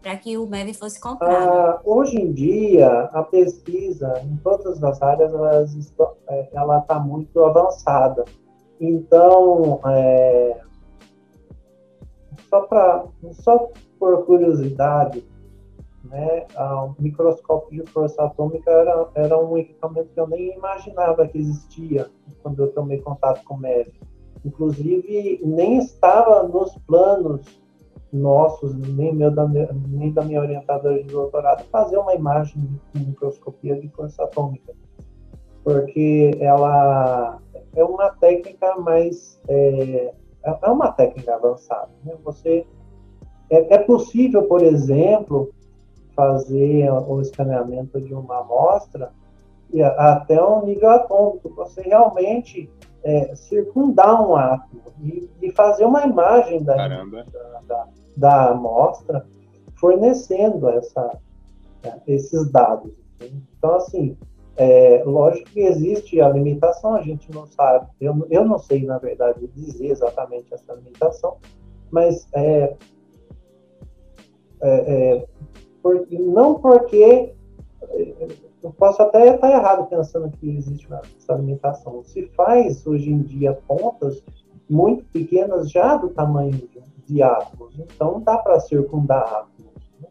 [0.01, 1.35] Para que o MEV fosse comprado.
[1.35, 5.33] Ah, hoje em dia, a pesquisa em todas as áreas
[6.29, 8.25] é, ela está muito avançada.
[8.81, 10.61] Então, é,
[12.49, 13.69] só, pra, só
[13.99, 15.23] por curiosidade,
[16.11, 21.39] né, o microscópio de força atômica era, era um equipamento que eu nem imaginava que
[21.39, 22.11] existia
[22.43, 23.93] quando eu tomei contato com o MEV.
[24.45, 27.61] Inclusive, nem estava nos planos
[28.13, 29.31] nossos, nem, meu,
[29.89, 32.61] nem da minha orientadora de doutorado, fazer uma imagem
[32.93, 34.73] de microscopia de força atômica.
[35.63, 37.39] Porque ela
[37.77, 39.41] é uma técnica mais.
[39.47, 41.91] É, é uma técnica avançada.
[42.03, 42.15] Né?
[42.25, 42.67] Você,
[43.51, 45.53] é, é possível, por exemplo,
[46.21, 49.11] fazer o escaneamento de uma amostra
[49.73, 52.69] e até um nível atômico, você realmente
[53.03, 56.77] é, circundar um átomo e, e, fazer uma imagem da,
[57.67, 59.25] da, da, amostra
[59.77, 61.19] fornecendo essa,
[61.83, 62.93] é, esses dados.
[63.57, 64.19] Então, assim,
[64.57, 68.99] é, lógico que existe a limitação, a gente não sabe, eu, eu não sei, na
[68.99, 71.39] verdade, dizer exatamente essa limitação,
[71.91, 72.77] mas é,
[74.63, 75.27] é,
[75.81, 77.33] é por, não porque
[78.63, 82.03] eu posso até estar errado pensando que existe essa limitação.
[82.05, 84.23] Se faz hoje em dia pontas
[84.69, 86.69] muito pequenas já do tamanho
[87.07, 89.73] de, átomos, então dá para circundar átomos.
[90.01, 90.09] Né?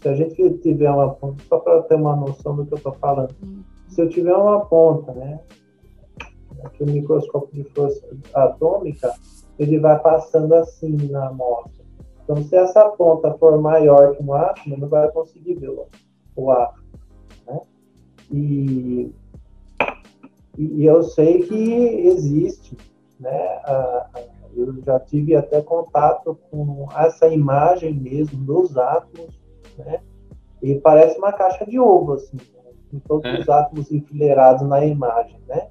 [0.00, 2.92] Se a gente tiver uma ponta, só para ter uma noção do que eu estou
[2.92, 3.62] falando, uhum.
[3.86, 5.40] se eu tiver uma ponta, né,
[6.64, 8.02] aqui o microscópio de força
[8.32, 9.12] atômica,
[9.58, 11.77] ele vai passando assim na amostra.
[12.28, 15.86] Então, se essa ponta for maior que um átomo, não vai conseguir ver o,
[16.36, 16.84] o átomo.
[17.46, 17.60] Né?
[18.30, 19.12] E,
[20.58, 22.76] e eu sei que existe,
[23.18, 23.32] né?
[23.64, 24.22] A, a,
[24.54, 29.40] eu já tive até contato com essa imagem mesmo dos átomos,
[29.78, 30.02] né?
[30.60, 32.36] E parece uma caixa de ovo, assim,
[32.90, 33.38] com todos é.
[33.38, 35.68] os átomos enfileirados na imagem, né?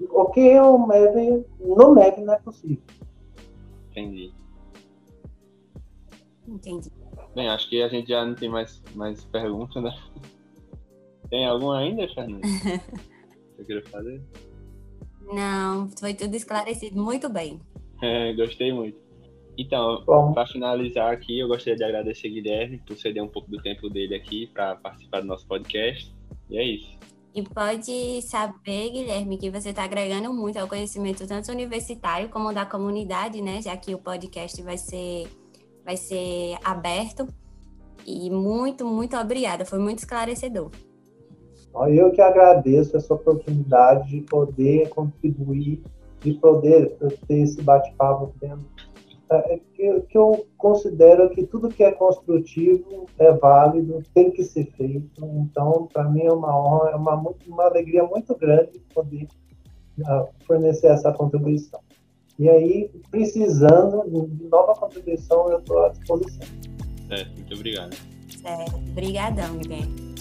[0.00, 2.82] O que é o MEV, no MEV não é possível.
[3.90, 4.32] Entendi.
[6.46, 6.90] Entendi.
[7.34, 9.96] Bem, acho que a gente já não tem mais, mais perguntas, né?
[11.30, 12.46] Tem alguma ainda, Fernanda?
[13.56, 14.22] Você queria fazer?
[15.32, 17.60] Não, foi tudo esclarecido muito bem.
[18.02, 18.98] É, gostei muito.
[19.56, 23.88] Então, para finalizar aqui, eu gostaria de agradecer Guilherme por ceder um pouco do tempo
[23.88, 26.12] dele aqui para participar do nosso podcast.
[26.50, 26.98] E é isso.
[27.34, 32.64] E pode saber, Guilherme, que você está agregando muito ao conhecimento tanto universitário como da
[32.66, 33.62] comunidade, né?
[33.62, 35.28] Já que o podcast vai ser
[35.84, 37.28] vai ser aberto.
[38.06, 40.70] E muito, muito obrigada, foi muito esclarecedor.
[41.88, 45.82] Eu que agradeço essa oportunidade de poder contribuir,
[46.20, 48.64] de poder ter esse bate-papo dentro.
[49.30, 54.66] É, é que, eu considero que tudo que é construtivo é válido, tem que ser
[54.76, 55.24] feito.
[55.24, 59.26] Então, para mim é uma honra, é uma, uma alegria muito grande poder
[60.00, 61.80] uh, fornecer essa contribuição.
[62.38, 66.46] E aí, precisando de nova contribuição, eu estou à disposição.
[67.08, 67.96] Certo, muito obrigado.
[68.28, 70.14] Certo, obrigadão, Guilherme.